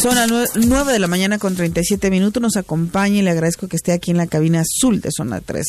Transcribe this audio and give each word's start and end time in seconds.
Son 0.00 0.14
las 0.14 0.56
9 0.56 0.94
de 0.94 0.98
la 0.98 1.08
mañana 1.08 1.38
con 1.38 1.54
37 1.54 2.10
minutos. 2.10 2.42
Nos 2.42 2.56
acompaña 2.56 3.18
y 3.18 3.22
le 3.22 3.28
agradezco 3.28 3.68
que 3.68 3.76
esté 3.76 3.92
aquí 3.92 4.10
en 4.10 4.16
la 4.16 4.26
cabina 4.26 4.62
azul 4.62 5.02
de 5.02 5.10
Zona 5.14 5.42
3 5.42 5.62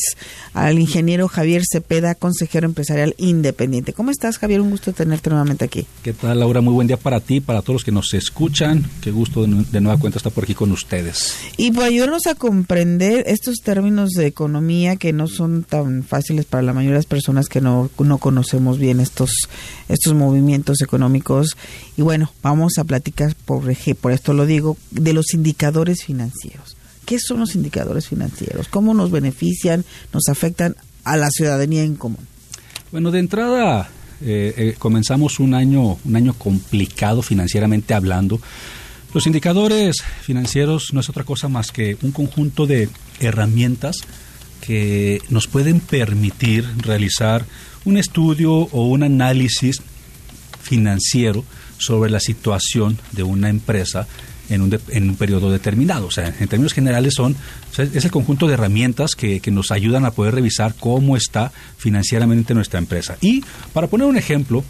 al 0.54 0.78
ingeniero 0.78 1.28
Javier 1.28 1.60
Cepeda, 1.70 2.14
consejero 2.14 2.66
empresarial 2.66 3.14
independiente. 3.18 3.92
¿Cómo 3.92 4.10
estás, 4.10 4.38
Javier? 4.38 4.62
Un 4.62 4.70
gusto 4.70 4.94
tenerte 4.94 5.28
nuevamente 5.28 5.66
aquí. 5.66 5.86
¿Qué 6.02 6.14
tal, 6.14 6.40
Laura? 6.40 6.62
Muy 6.62 6.72
buen 6.72 6.86
día 6.86 6.96
para 6.96 7.20
ti, 7.20 7.40
para 7.42 7.60
todos 7.60 7.74
los 7.74 7.84
que 7.84 7.92
nos 7.92 8.14
escuchan. 8.14 8.88
Qué 9.02 9.10
gusto 9.10 9.42
de, 9.42 9.66
de 9.70 9.80
nueva 9.82 10.00
cuenta 10.00 10.16
estar 10.16 10.32
por 10.32 10.44
aquí 10.44 10.54
con 10.54 10.72
ustedes. 10.72 11.36
Y 11.58 11.70
por 11.72 11.84
ayudarnos 11.84 12.26
a 12.26 12.34
comprender 12.34 13.24
estos 13.26 13.56
términos 13.56 14.12
de 14.12 14.28
economía 14.28 14.96
que 14.96 15.12
no 15.12 15.28
son 15.28 15.62
tan 15.62 16.04
fáciles 16.04 16.46
para 16.46 16.62
la 16.62 16.72
mayoría 16.72 16.94
de 16.94 17.00
las 17.00 17.06
personas 17.06 17.48
que 17.50 17.60
no, 17.60 17.90
no 17.98 18.16
conocemos 18.16 18.78
bien 18.78 18.98
estos, 19.00 19.30
estos 19.90 20.14
movimientos 20.14 20.80
económicos. 20.80 21.54
Y 21.98 22.00
bueno, 22.00 22.32
vamos 22.42 22.78
a 22.78 22.84
platicar 22.84 23.34
por, 23.44 23.62
por 24.00 24.21
esto 24.22 24.34
lo 24.34 24.46
digo, 24.46 24.76
de 24.92 25.12
los 25.14 25.34
indicadores 25.34 26.04
financieros. 26.04 26.76
¿Qué 27.04 27.18
son 27.18 27.40
los 27.40 27.56
indicadores 27.56 28.06
financieros? 28.06 28.68
¿Cómo 28.68 28.94
nos 28.94 29.10
benefician, 29.10 29.84
nos 30.12 30.28
afectan 30.28 30.76
a 31.02 31.16
la 31.16 31.28
ciudadanía 31.28 31.82
en 31.82 31.96
común? 31.96 32.24
Bueno, 32.92 33.10
de 33.10 33.18
entrada 33.18 33.90
eh, 34.20 34.54
eh, 34.56 34.74
comenzamos 34.78 35.40
un 35.40 35.54
año, 35.54 35.98
un 36.04 36.14
año 36.14 36.34
complicado 36.34 37.22
financieramente 37.22 37.94
hablando. 37.94 38.40
Los 39.12 39.26
indicadores 39.26 39.96
financieros 40.20 40.90
no 40.92 41.00
es 41.00 41.08
otra 41.08 41.24
cosa 41.24 41.48
más 41.48 41.72
que 41.72 41.96
un 42.02 42.12
conjunto 42.12 42.68
de 42.68 42.88
herramientas 43.18 43.96
que 44.60 45.20
nos 45.30 45.48
pueden 45.48 45.80
permitir 45.80 46.64
realizar 46.76 47.44
un 47.84 47.96
estudio 47.96 48.52
o 48.52 48.86
un 48.86 49.02
análisis 49.02 49.82
financiero 50.62 51.44
sobre 51.82 52.10
la 52.10 52.20
situación 52.20 52.98
de 53.12 53.22
una 53.22 53.48
empresa 53.48 54.06
en 54.48 54.62
un, 54.62 54.70
de, 54.70 54.80
en 54.88 55.10
un 55.10 55.16
periodo 55.16 55.50
determinado. 55.50 56.06
O 56.06 56.10
sea, 56.10 56.34
en 56.38 56.48
términos 56.48 56.72
generales 56.72 57.14
son, 57.14 57.36
es 57.76 58.04
el 58.04 58.10
conjunto 58.10 58.46
de 58.46 58.54
herramientas 58.54 59.14
que, 59.14 59.40
que, 59.40 59.50
nos 59.50 59.70
ayudan 59.70 60.04
a 60.04 60.10
poder 60.10 60.34
revisar 60.34 60.74
cómo 60.78 61.16
está 61.16 61.52
financieramente 61.76 62.54
nuestra 62.54 62.78
empresa. 62.78 63.16
Y 63.20 63.44
para 63.72 63.86
poner 63.86 64.06
un 64.06 64.16
ejemplo, 64.16 64.64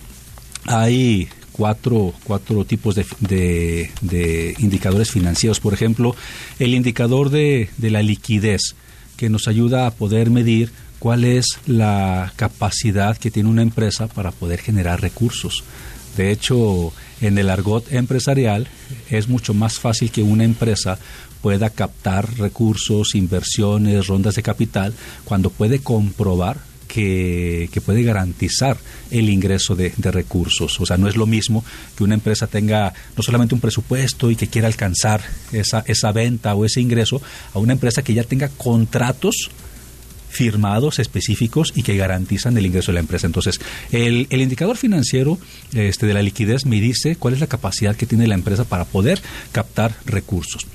hay 0.67 1.29
cuatro, 1.53 2.15
cuatro 2.25 2.65
tipos 2.65 2.95
de, 2.95 3.07
de, 3.21 3.91
de 4.01 4.55
indicadores 4.59 5.11
financieros. 5.11 5.61
Por 5.61 5.75
ejemplo, 5.75 6.15
el 6.59 6.75
indicador 6.75 7.31
de, 7.31 7.71
de 7.77 7.91
la 7.91 8.03
liquidez, 8.03 8.75
que 9.17 9.29
nos 9.29 9.47
ayuda 9.47 9.87
a 9.87 9.91
poder 9.93 10.31
medir 10.31 10.73
cuál 10.99 11.25
es 11.25 11.47
la 11.67 12.33
capacidad 12.37 13.17
que 13.17 13.31
tiene 13.31 13.49
una 13.49 13.63
empresa 13.63 14.07
para 14.07 14.31
poder 14.31 14.61
generar 14.61 15.01
recursos. 15.01 15.65
De 16.17 16.31
hecho, 16.31 16.93
en 17.21 17.39
el 17.39 17.49
argot 17.51 17.93
empresarial 17.93 18.69
es 19.11 19.29
mucho 19.29 19.55
más 19.55 19.79
fácil 19.79 20.11
que 20.11 20.23
una 20.23 20.45
empresa 20.45 20.99
pueda 21.41 21.71
captar 21.71 22.39
recursos, 22.39 23.15
inversiones, 23.15 24.07
rondas 24.07 24.37
de 24.37 24.43
capital, 24.43 24.95
cuando 25.25 25.51
puede 25.51 25.81
comprobar 25.81 26.59
que, 26.87 27.71
que, 27.73 27.81
puede 27.81 28.03
garantizar 28.03 28.77
el 29.11 29.31
ingreso 29.31 29.75
de, 29.75 29.95
de, 29.97 30.11
recursos. 30.11 30.79
O 30.79 30.85
sea, 30.85 30.99
no 30.99 31.09
es 31.09 31.17
lo 31.17 31.27
mismo 31.27 31.65
que 31.97 32.05
una 32.05 32.15
empresa 32.15 32.47
tenga 32.47 32.93
no 33.17 33.23
solamente 33.23 33.55
un 33.55 33.63
presupuesto 33.63 34.31
y 34.31 34.37
que 34.37 34.49
quiera 34.49 34.69
alcanzar 34.69 35.23
esa, 35.53 35.83
esa 35.87 36.13
venta 36.13 36.55
o 36.55 36.67
ese 36.67 36.83
ingreso, 36.83 37.23
a 37.55 37.59
una 37.59 37.73
empresa 37.73 38.03
que 38.03 38.15
ya 38.15 38.25
tenga 38.25 38.49
contratos 38.49 39.51
firmados 40.33 40.99
específicos 40.99 41.73
y 41.77 41.83
que 41.83 41.97
garantizan 41.97 42.57
el 42.57 42.67
ingreso 42.67 42.91
de 42.91 42.95
la 42.95 43.01
empresa. 43.01 43.27
Entonces, 43.27 43.61
el, 43.93 44.27
el 44.31 44.41
indicador 44.41 44.77
financiero 44.77 45.39
este, 45.75 46.07
de 46.07 46.15
la 46.15 46.23
liquidez 46.23 46.65
me 46.65 46.81
dice 46.81 47.17
cuál 47.17 47.35
es 47.35 47.41
la 47.41 47.47
capacidad 47.47 47.95
que 47.95 48.07
tiene 48.07 48.27
la 48.27 48.35
empresa 48.35 48.65
para 48.65 48.87
poder 48.87 49.21
captar 49.53 49.95
recursos. 50.07 50.67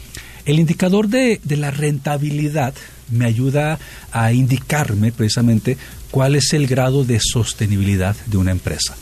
El 0.45 0.59
indicador 0.59 1.09
de, 1.09 1.41
de 1.44 1.57
la 1.57 1.72
rentabilidad 1.72 2.73
me 3.12 3.25
ayuda 3.25 3.79
a 4.12 4.31
indicarme 4.31 5.12
precisamente 5.12 5.78
cuál 6.12 6.35
es 6.35 6.53
el 6.53 6.68
grado 6.68 7.03
de 7.03 7.19
sostenibilidad 7.19 8.16
de 8.28 8.38
una 8.38 8.51
empresa. 8.51 8.95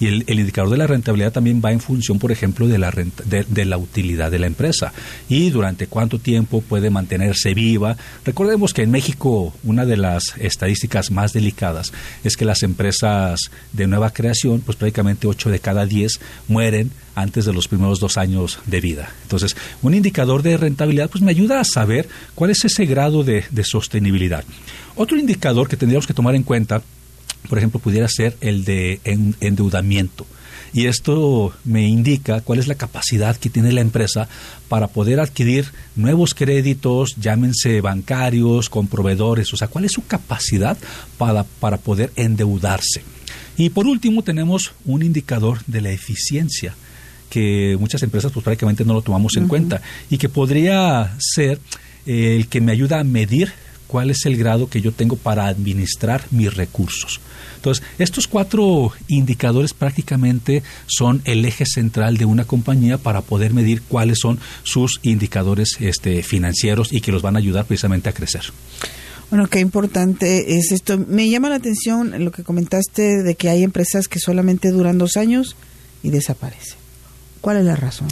Y 0.00 0.06
el, 0.06 0.40
indicador 0.40 0.70
de 0.70 0.78
la 0.78 0.86
rentabilidad 0.86 1.32
también 1.32 1.60
va 1.62 1.72
en 1.72 1.80
función, 1.80 2.18
por 2.18 2.32
ejemplo, 2.32 2.66
de 2.66 2.78
la, 2.78 2.90
renta, 2.90 3.22
de, 3.24 3.64
la 3.66 3.76
utilidad 3.76 4.30
de 4.30 4.38
la 4.38 4.46
empresa 4.46 4.94
y 5.28 5.50
durante 5.50 5.86
cuánto 5.88 6.18
tiempo 6.18 6.62
puede 6.62 6.88
mantenerse 6.88 7.52
viva. 7.52 7.98
Recordemos 8.24 8.72
que 8.72 8.82
en 8.82 8.90
México 8.90 9.54
una 9.62 9.84
de 9.84 9.98
las 9.98 10.34
estadísticas 10.38 11.10
más 11.10 11.34
delicadas 11.34 11.92
es 12.24 12.38
que 12.38 12.46
las 12.46 12.62
empresas 12.62 13.38
de 13.72 13.86
nueva 13.86 14.10
creación, 14.10 14.62
pues 14.62 14.78
prácticamente 14.78 15.26
8 15.26 15.50
de 15.50 15.60
cada 15.60 15.84
10 15.84 16.18
mueren 16.48 16.90
antes 17.14 17.44
de 17.44 17.52
los 17.52 17.68
primeros 17.68 18.00
dos 18.00 18.16
años 18.16 18.58
de 18.64 18.80
vida. 18.80 19.12
Entonces, 19.24 19.54
un 19.82 19.92
indicador 19.92 20.42
de 20.42 20.56
rentabilidad 20.56 21.10
pues 21.10 21.22
me 21.22 21.30
ayuda 21.30 21.60
a 21.60 21.64
saber 21.64 22.08
cuál 22.34 22.50
es 22.50 22.64
ese 22.64 22.86
grado 22.86 23.22
de, 23.22 23.44
de 23.50 23.64
sostenibilidad. 23.64 24.44
Otro 24.96 25.18
indicador 25.18 25.68
que 25.68 25.76
tendríamos 25.76 26.06
que 26.06 26.14
tomar 26.14 26.34
en 26.34 26.42
cuenta 26.42 26.82
por 27.48 27.58
ejemplo, 27.58 27.80
pudiera 27.80 28.08
ser 28.08 28.36
el 28.40 28.64
de 28.64 29.00
endeudamiento. 29.04 30.26
Y 30.72 30.86
esto 30.86 31.52
me 31.64 31.88
indica 31.88 32.42
cuál 32.42 32.60
es 32.60 32.68
la 32.68 32.76
capacidad 32.76 33.36
que 33.36 33.50
tiene 33.50 33.72
la 33.72 33.80
empresa 33.80 34.28
para 34.68 34.86
poder 34.86 35.18
adquirir 35.18 35.66
nuevos 35.96 36.32
créditos, 36.32 37.16
llámense 37.16 37.80
bancarios, 37.80 38.68
con 38.68 38.86
proveedores, 38.86 39.52
o 39.52 39.56
sea, 39.56 39.68
cuál 39.68 39.84
es 39.84 39.92
su 39.92 40.06
capacidad 40.06 40.78
para, 41.18 41.42
para 41.42 41.78
poder 41.78 42.12
endeudarse. 42.14 43.02
Y 43.56 43.70
por 43.70 43.86
último 43.86 44.22
tenemos 44.22 44.72
un 44.84 45.02
indicador 45.02 45.58
de 45.66 45.80
la 45.80 45.90
eficiencia 45.90 46.74
que 47.28 47.76
muchas 47.78 48.02
empresas 48.02 48.32
pues 48.32 48.44
prácticamente 48.44 48.84
no 48.84 48.94
lo 48.94 49.02
tomamos 49.02 49.36
en 49.36 49.44
uh 49.44 49.46
-huh. 49.46 49.50
cuenta 49.50 49.82
y 50.08 50.18
que 50.18 50.28
podría 50.28 51.16
ser 51.18 51.60
el 52.06 52.48
que 52.48 52.60
me 52.60 52.72
ayuda 52.72 53.00
a 53.00 53.04
medir 53.04 53.52
cuál 53.90 54.10
es 54.10 54.24
el 54.24 54.36
grado 54.36 54.70
que 54.70 54.80
yo 54.80 54.92
tengo 54.92 55.16
para 55.16 55.48
administrar 55.48 56.22
mis 56.30 56.54
recursos. 56.54 57.20
Entonces, 57.56 57.84
estos 57.98 58.28
cuatro 58.28 58.92
indicadores 59.08 59.74
prácticamente 59.74 60.62
son 60.86 61.22
el 61.24 61.44
eje 61.44 61.66
central 61.66 62.16
de 62.16 62.24
una 62.24 62.44
compañía 62.44 62.98
para 62.98 63.20
poder 63.20 63.52
medir 63.52 63.82
cuáles 63.82 64.20
son 64.20 64.38
sus 64.62 65.00
indicadores 65.02 65.76
este, 65.80 66.22
financieros 66.22 66.92
y 66.92 67.00
que 67.00 67.10
los 67.10 67.20
van 67.20 67.34
a 67.34 67.40
ayudar 67.40 67.64
precisamente 67.64 68.08
a 68.08 68.12
crecer. 68.12 68.42
Bueno, 69.28 69.48
qué 69.48 69.58
importante 69.58 70.56
es 70.56 70.70
esto. 70.70 70.96
Me 70.96 71.28
llama 71.28 71.48
la 71.48 71.56
atención 71.56 72.24
lo 72.24 72.30
que 72.30 72.44
comentaste 72.44 73.24
de 73.24 73.34
que 73.34 73.48
hay 73.48 73.64
empresas 73.64 74.06
que 74.06 74.20
solamente 74.20 74.70
duran 74.70 74.98
dos 74.98 75.16
años 75.16 75.56
y 76.04 76.10
desaparecen. 76.10 76.78
¿Cuál 77.40 77.56
es 77.56 77.64
la 77.64 77.74
razón? 77.74 78.06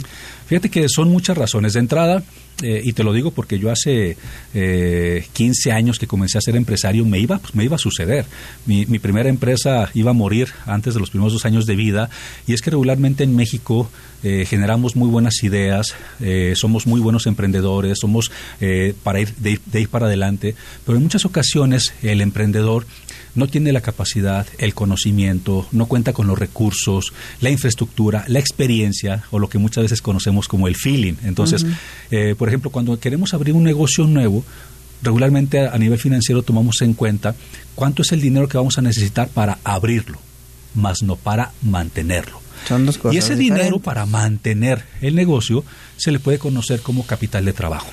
Fíjate 0.47 0.69
que 0.69 0.89
son 0.89 1.09
muchas 1.09 1.37
razones. 1.37 1.73
De 1.73 1.79
entrada, 1.79 2.21
eh, 2.61 2.81
y 2.83 2.93
te 2.93 3.03
lo 3.03 3.13
digo 3.13 3.31
porque 3.31 3.57
yo 3.59 3.71
hace 3.71 4.17
eh, 4.53 5.25
15 5.33 5.71
años 5.71 5.97
que 5.97 6.07
comencé 6.07 6.37
a 6.37 6.41
ser 6.41 6.55
empresario, 6.55 7.05
me 7.05 7.19
iba, 7.19 7.39
pues, 7.39 7.55
me 7.55 7.63
iba 7.63 7.75
a 7.75 7.79
suceder. 7.79 8.25
Mi, 8.65 8.85
mi, 8.85 8.99
primera 8.99 9.29
empresa 9.29 9.89
iba 9.93 10.11
a 10.11 10.13
morir 10.13 10.49
antes 10.65 10.93
de 10.93 10.99
los 10.99 11.09
primeros 11.09 11.33
dos 11.33 11.45
años 11.45 11.65
de 11.65 11.75
vida 11.75 12.09
y 12.47 12.53
es 12.53 12.61
que 12.61 12.71
regularmente 12.71 13.23
en 13.23 13.35
México 13.35 13.89
eh, 14.23 14.45
generamos 14.45 14.95
muy 14.95 15.09
buenas 15.09 15.43
ideas, 15.43 15.95
eh, 16.19 16.53
somos 16.55 16.87
muy 16.87 16.99
buenos 16.99 17.25
emprendedores, 17.27 17.99
somos 17.99 18.31
eh, 18.61 18.93
para 19.03 19.19
ir 19.21 19.33
de, 19.35 19.51
ir 19.51 19.61
de, 19.65 19.81
ir 19.81 19.89
para 19.89 20.07
adelante, 20.07 20.55
pero 20.85 20.97
en 20.97 21.03
muchas 21.03 21.25
ocasiones 21.25 21.93
el 22.01 22.21
emprendedor 22.21 22.85
no 23.35 23.47
tiene 23.47 23.71
la 23.71 23.81
capacidad, 23.81 24.47
el 24.57 24.73
conocimiento, 24.73 25.67
no 25.71 25.85
cuenta 25.85 26.13
con 26.13 26.27
los 26.27 26.37
recursos, 26.37 27.13
la 27.41 27.49
infraestructura, 27.49 28.25
la 28.27 28.39
experiencia 28.39 29.23
o 29.31 29.39
lo 29.39 29.49
que 29.49 29.57
muchas 29.57 29.83
veces 29.83 30.01
conocemos 30.01 30.47
como 30.47 30.67
el 30.67 30.75
feeling. 30.75 31.13
Entonces, 31.23 31.65
eh, 32.11 32.35
por 32.37 32.47
ejemplo, 32.47 32.69
cuando 32.69 32.99
queremos 32.99 33.33
abrir 33.33 33.55
un 33.55 33.63
negocio 33.63 34.05
nuevo, 34.05 34.43
regularmente 35.01 35.67
a 35.67 35.77
nivel 35.77 35.99
financiero 35.99 36.43
tomamos 36.43 36.81
en 36.81 36.93
cuenta 36.93 37.35
cuánto 37.75 38.01
es 38.01 38.11
el 38.11 38.21
dinero 38.21 38.47
que 38.49 38.57
vamos 38.57 38.77
a 38.77 38.81
necesitar 38.81 39.29
para 39.29 39.59
abrirlo, 39.63 40.19
más 40.75 41.01
no 41.03 41.15
para 41.15 41.51
mantenerlo. 41.61 42.41
Y 43.11 43.17
ese 43.17 43.35
dinero 43.35 43.79
para 43.79 44.05
mantener 44.05 44.83
el 45.01 45.15
negocio 45.15 45.63
se 45.97 46.11
le 46.11 46.19
puede 46.19 46.39
conocer 46.39 46.81
como 46.81 47.05
capital 47.05 47.45
de 47.45 47.53
trabajo. 47.53 47.89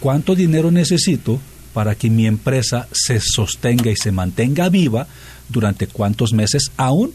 ¿Cuánto 0.00 0.34
dinero 0.34 0.70
necesito 0.70 1.40
para 1.72 1.94
que 1.94 2.08
mi 2.08 2.26
empresa 2.26 2.88
se 2.92 3.20
sostenga 3.20 3.90
y 3.90 3.96
se 3.96 4.10
mantenga 4.10 4.68
viva 4.68 5.06
durante 5.48 5.86
cuántos 5.86 6.32
meses 6.32 6.72
aún 6.76 7.12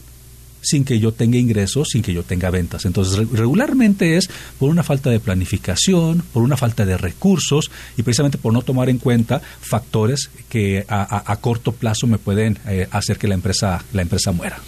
sin 0.62 0.84
que 0.84 1.00
yo 1.00 1.12
tenga 1.12 1.36
ingresos, 1.36 1.88
sin 1.90 2.02
que 2.02 2.14
yo 2.14 2.22
tenga 2.22 2.48
ventas. 2.50 2.84
Entonces, 2.84 3.28
regularmente 3.32 4.16
es 4.16 4.30
por 4.58 4.70
una 4.70 4.82
falta 4.82 5.10
de 5.10 5.20
planificación, 5.20 6.22
por 6.32 6.42
una 6.42 6.56
falta 6.56 6.86
de 6.86 6.96
recursos 6.96 7.70
y 7.96 8.02
precisamente 8.02 8.38
por 8.38 8.52
no 8.52 8.62
tomar 8.62 8.88
en 8.88 8.98
cuenta 8.98 9.42
factores 9.60 10.30
que 10.48 10.84
a, 10.88 11.36
corto 11.40 11.72
plazo 11.72 12.06
me 12.06 12.18
pueden 12.18 12.58
eh, 12.68 12.86
hacer 12.92 13.18
que 13.18 13.26
la 13.26 13.34
empresa, 13.34 13.84
la 13.92 14.02
empresa 14.02 14.30
muera. 14.30 14.58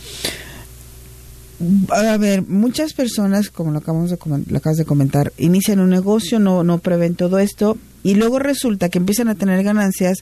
A 1.91 2.17
ver, 2.17 2.43
muchas 2.43 2.93
personas, 2.93 3.51
como 3.51 3.71
lo 3.71 3.79
acabamos 3.79 4.11
de, 4.11 4.19
lo 4.49 4.59
acabas 4.59 4.79
de 4.79 4.85
comentar, 4.85 5.33
inician 5.39 5.81
un 5.81 5.91
negocio, 5.91 6.39
no, 6.39 6.65
no 6.65 6.79
prevén 6.79 7.15
todo 7.15 7.39
esto 7.39 7.77
y 8.03 8.15
luego 8.15 8.39
resulta 8.39 8.89
que 8.89 8.99
empiezan 8.99 9.29
a 9.29 9.35
tener 9.35 9.63
ganancias 9.63 10.19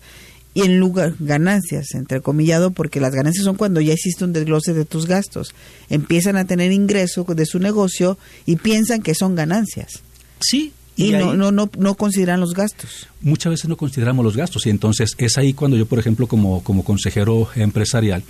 y 0.54 0.62
en 0.62 0.78
lugar 0.78 1.14
ganancias 1.18 1.94
entrecomillado 1.94 2.72
porque 2.72 3.00
las 3.00 3.14
ganancias 3.14 3.44
son 3.44 3.56
cuando 3.56 3.80
ya 3.80 3.94
existe 3.94 4.24
un 4.24 4.32
desglose 4.32 4.74
de 4.74 4.84
tus 4.84 5.06
gastos. 5.06 5.54
Empiezan 5.88 6.36
a 6.36 6.44
tener 6.44 6.72
ingreso 6.72 7.24
de 7.24 7.46
su 7.46 7.58
negocio 7.58 8.18
y 8.44 8.56
piensan 8.56 9.02
que 9.02 9.14
son 9.14 9.34
ganancias. 9.34 10.02
Sí 10.40 10.72
y, 10.96 11.12
no, 11.12 11.34
no, 11.34 11.50
no, 11.50 11.70
no 11.78 11.94
consideran 11.94 12.40
los 12.40 12.54
gastos. 12.54 13.08
Muchas 13.22 13.50
veces 13.50 13.68
no 13.68 13.76
consideramos 13.76 14.24
los 14.24 14.36
gastos 14.36 14.66
y 14.66 14.70
entonces 14.70 15.14
es 15.18 15.38
ahí 15.38 15.54
cuando 15.54 15.76
yo, 15.76 15.86
por 15.86 15.98
ejemplo, 15.98 16.26
como, 16.26 16.62
como 16.62 16.84
consejero 16.84 17.48
empresarial 17.54 18.22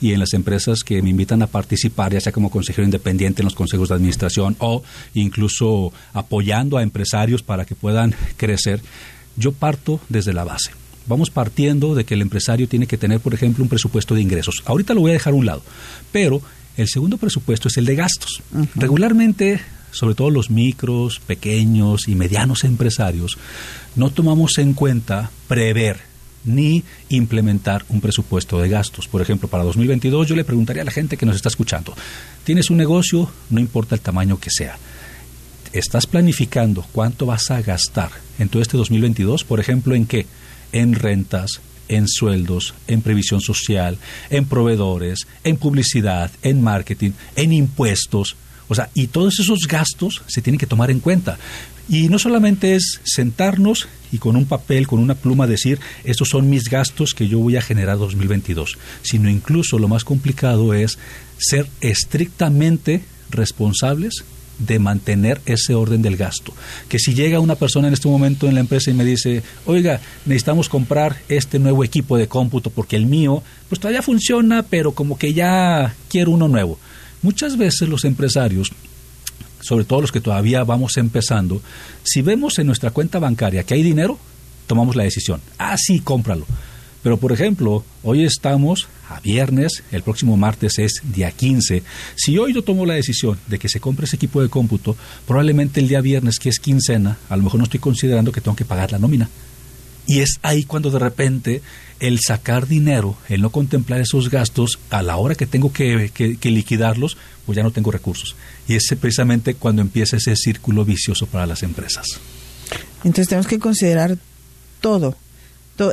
y 0.00 0.12
en 0.12 0.20
las 0.20 0.34
empresas 0.34 0.84
que 0.84 1.00
me 1.02 1.10
invitan 1.10 1.42
a 1.42 1.46
participar, 1.46 2.12
ya 2.12 2.20
sea 2.20 2.32
como 2.32 2.50
consejero 2.50 2.84
independiente 2.84 3.42
en 3.42 3.44
los 3.44 3.54
consejos 3.54 3.88
de 3.88 3.94
administración 3.94 4.56
o 4.58 4.82
incluso 5.14 5.92
apoyando 6.12 6.76
a 6.76 6.82
empresarios 6.82 7.42
para 7.42 7.64
que 7.64 7.74
puedan 7.74 8.14
crecer, 8.36 8.80
yo 9.36 9.52
parto 9.52 10.00
desde 10.08 10.32
la 10.32 10.44
base. 10.44 10.72
Vamos 11.06 11.30
partiendo 11.30 11.94
de 11.94 12.04
que 12.04 12.14
el 12.14 12.22
empresario 12.22 12.68
tiene 12.68 12.86
que 12.86 12.98
tener, 12.98 13.20
por 13.20 13.34
ejemplo, 13.34 13.64
un 13.64 13.70
presupuesto 13.70 14.14
de 14.14 14.20
ingresos. 14.20 14.62
Ahorita 14.66 14.94
lo 14.94 15.00
voy 15.00 15.10
a 15.10 15.14
dejar 15.14 15.32
a 15.32 15.36
un 15.36 15.46
lado, 15.46 15.62
pero 16.12 16.42
el 16.76 16.88
segundo 16.88 17.16
presupuesto 17.16 17.68
es 17.68 17.76
el 17.78 17.86
de 17.86 17.96
gastos. 17.96 18.42
Regularmente 18.74 19.60
sobre 19.90 20.14
todo 20.14 20.30
los 20.30 20.50
micros, 20.50 21.20
pequeños 21.20 22.08
y 22.08 22.14
medianos 22.14 22.64
empresarios, 22.64 23.38
no 23.96 24.10
tomamos 24.10 24.58
en 24.58 24.74
cuenta 24.74 25.30
prever 25.48 26.10
ni 26.44 26.82
implementar 27.08 27.84
un 27.88 28.00
presupuesto 28.00 28.60
de 28.60 28.68
gastos. 28.68 29.08
Por 29.08 29.22
ejemplo, 29.22 29.48
para 29.48 29.64
2022 29.64 30.28
yo 30.28 30.36
le 30.36 30.44
preguntaría 30.44 30.82
a 30.82 30.86
la 30.86 30.90
gente 30.90 31.16
que 31.16 31.26
nos 31.26 31.36
está 31.36 31.48
escuchando, 31.48 31.94
¿tienes 32.44 32.70
un 32.70 32.78
negocio? 32.78 33.30
No 33.50 33.60
importa 33.60 33.94
el 33.94 34.00
tamaño 34.00 34.38
que 34.38 34.50
sea. 34.50 34.78
¿Estás 35.72 36.06
planificando 36.06 36.84
cuánto 36.92 37.26
vas 37.26 37.50
a 37.50 37.62
gastar 37.62 38.10
en 38.38 38.48
todo 38.48 38.62
este 38.62 38.76
2022? 38.76 39.44
Por 39.44 39.60
ejemplo, 39.60 39.94
¿en 39.94 40.06
qué? 40.06 40.26
En 40.72 40.94
rentas, 40.94 41.60
en 41.90 42.08
sueldos, 42.08 42.74
en 42.86 43.02
previsión 43.02 43.40
social, 43.40 43.98
en 44.30 44.46
proveedores, 44.46 45.26
en 45.44 45.56
publicidad, 45.56 46.30
en 46.42 46.62
marketing, 46.62 47.10
en 47.36 47.52
impuestos. 47.52 48.36
O 48.70 48.74
sea, 48.76 48.88
y 48.94 49.08
todos 49.08 49.40
esos 49.40 49.66
gastos 49.66 50.22
se 50.28 50.42
tienen 50.42 50.58
que 50.58 50.66
tomar 50.66 50.92
en 50.92 51.00
cuenta. 51.00 51.38
Y 51.88 52.08
no 52.08 52.20
solamente 52.20 52.76
es 52.76 53.00
sentarnos 53.02 53.88
y 54.12 54.18
con 54.18 54.36
un 54.36 54.46
papel, 54.46 54.86
con 54.86 55.00
una 55.00 55.16
pluma 55.16 55.48
decir, 55.48 55.80
estos 56.04 56.28
son 56.28 56.48
mis 56.48 56.70
gastos 56.70 57.12
que 57.12 57.26
yo 57.26 57.40
voy 57.40 57.56
a 57.56 57.62
generar 57.62 57.98
2022, 57.98 58.78
sino 59.02 59.28
incluso 59.28 59.80
lo 59.80 59.88
más 59.88 60.04
complicado 60.04 60.72
es 60.72 60.98
ser 61.36 61.66
estrictamente 61.80 63.02
responsables 63.30 64.24
de 64.60 64.78
mantener 64.78 65.40
ese 65.46 65.74
orden 65.74 66.00
del 66.00 66.16
gasto. 66.16 66.54
Que 66.88 67.00
si 67.00 67.12
llega 67.12 67.40
una 67.40 67.56
persona 67.56 67.88
en 67.88 67.94
este 67.94 68.08
momento 68.08 68.46
en 68.46 68.54
la 68.54 68.60
empresa 68.60 68.92
y 68.92 68.94
me 68.94 69.04
dice, 69.04 69.42
oiga, 69.66 70.00
necesitamos 70.26 70.68
comprar 70.68 71.16
este 71.28 71.58
nuevo 71.58 71.82
equipo 71.82 72.16
de 72.16 72.28
cómputo 72.28 72.70
porque 72.70 72.94
el 72.94 73.06
mío, 73.06 73.42
pues 73.68 73.80
todavía 73.80 74.02
funciona, 74.02 74.62
pero 74.62 74.92
como 74.92 75.18
que 75.18 75.34
ya 75.34 75.96
quiero 76.08 76.30
uno 76.30 76.46
nuevo. 76.46 76.78
Muchas 77.22 77.56
veces 77.56 77.88
los 77.88 78.04
empresarios, 78.04 78.70
sobre 79.60 79.84
todo 79.84 80.00
los 80.00 80.12
que 80.12 80.20
todavía 80.20 80.64
vamos 80.64 80.96
empezando, 80.96 81.60
si 82.02 82.22
vemos 82.22 82.58
en 82.58 82.66
nuestra 82.66 82.90
cuenta 82.90 83.18
bancaria 83.18 83.62
que 83.64 83.74
hay 83.74 83.82
dinero, 83.82 84.18
tomamos 84.66 84.96
la 84.96 85.04
decisión. 85.04 85.40
Ah, 85.58 85.76
sí, 85.76 86.00
cómpralo. 86.00 86.46
Pero, 87.02 87.16
por 87.16 87.32
ejemplo, 87.32 87.84
hoy 88.02 88.24
estamos 88.24 88.88
a 89.08 89.20
viernes, 89.20 89.82
el 89.90 90.02
próximo 90.02 90.36
martes 90.36 90.78
es 90.78 91.00
día 91.02 91.30
15. 91.30 91.82
Si 92.14 92.38
hoy 92.38 92.52
yo 92.52 92.62
tomo 92.62 92.84
la 92.84 92.94
decisión 92.94 93.38
de 93.46 93.58
que 93.58 93.68
se 93.68 93.80
compre 93.80 94.04
ese 94.04 94.16
equipo 94.16 94.42
de 94.42 94.50
cómputo, 94.50 94.96
probablemente 95.26 95.80
el 95.80 95.88
día 95.88 96.02
viernes, 96.02 96.38
que 96.38 96.50
es 96.50 96.60
quincena, 96.60 97.18
a 97.28 97.36
lo 97.36 97.42
mejor 97.42 97.58
no 97.58 97.64
estoy 97.64 97.80
considerando 97.80 98.32
que 98.32 98.42
tengo 98.42 98.56
que 98.56 98.66
pagar 98.66 98.92
la 98.92 98.98
nómina. 98.98 99.30
Y 100.06 100.20
es 100.20 100.38
ahí 100.42 100.64
cuando 100.64 100.90
de 100.90 100.98
repente 100.98 101.62
el 102.00 102.18
sacar 102.18 102.66
dinero, 102.66 103.16
el 103.28 103.42
no 103.42 103.50
contemplar 103.50 104.00
esos 104.00 104.30
gastos, 104.30 104.78
a 104.90 105.02
la 105.02 105.16
hora 105.16 105.34
que 105.34 105.46
tengo 105.46 105.72
que, 105.72 106.10
liquidarlos, 106.42 107.16
pues 107.46 107.56
ya 107.56 107.62
no 107.62 107.70
tengo 107.70 107.90
recursos. 107.90 108.36
Y 108.66 108.74
es 108.74 108.86
precisamente 108.98 109.54
cuando 109.54 109.82
empieza 109.82 110.16
ese 110.16 110.34
círculo 110.34 110.84
vicioso 110.84 111.26
para 111.26 111.46
las 111.46 111.62
empresas. 111.62 112.06
Entonces 113.04 113.28
tenemos 113.28 113.46
que 113.46 113.58
considerar 113.58 114.16
todo. 114.80 115.16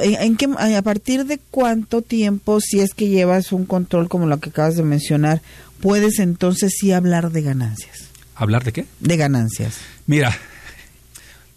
¿En, 0.01 0.35
qué, 0.35 0.47
¿A 0.57 0.81
partir 0.81 1.25
de 1.25 1.39
cuánto 1.49 2.01
tiempo, 2.01 2.59
si 2.59 2.79
es 2.81 2.93
que 2.93 3.07
llevas 3.07 3.53
un 3.53 3.65
control 3.65 4.09
como 4.09 4.27
lo 4.27 4.39
que 4.39 4.49
acabas 4.49 4.75
de 4.75 4.83
mencionar, 4.83 5.41
puedes 5.79 6.19
entonces 6.19 6.73
sí 6.77 6.91
hablar 6.91 7.31
de 7.31 7.41
ganancias? 7.41 8.07
¿Hablar 8.35 8.63
de 8.63 8.73
qué? 8.73 8.85
De 8.99 9.17
ganancias. 9.17 9.77
Mira, 10.05 10.37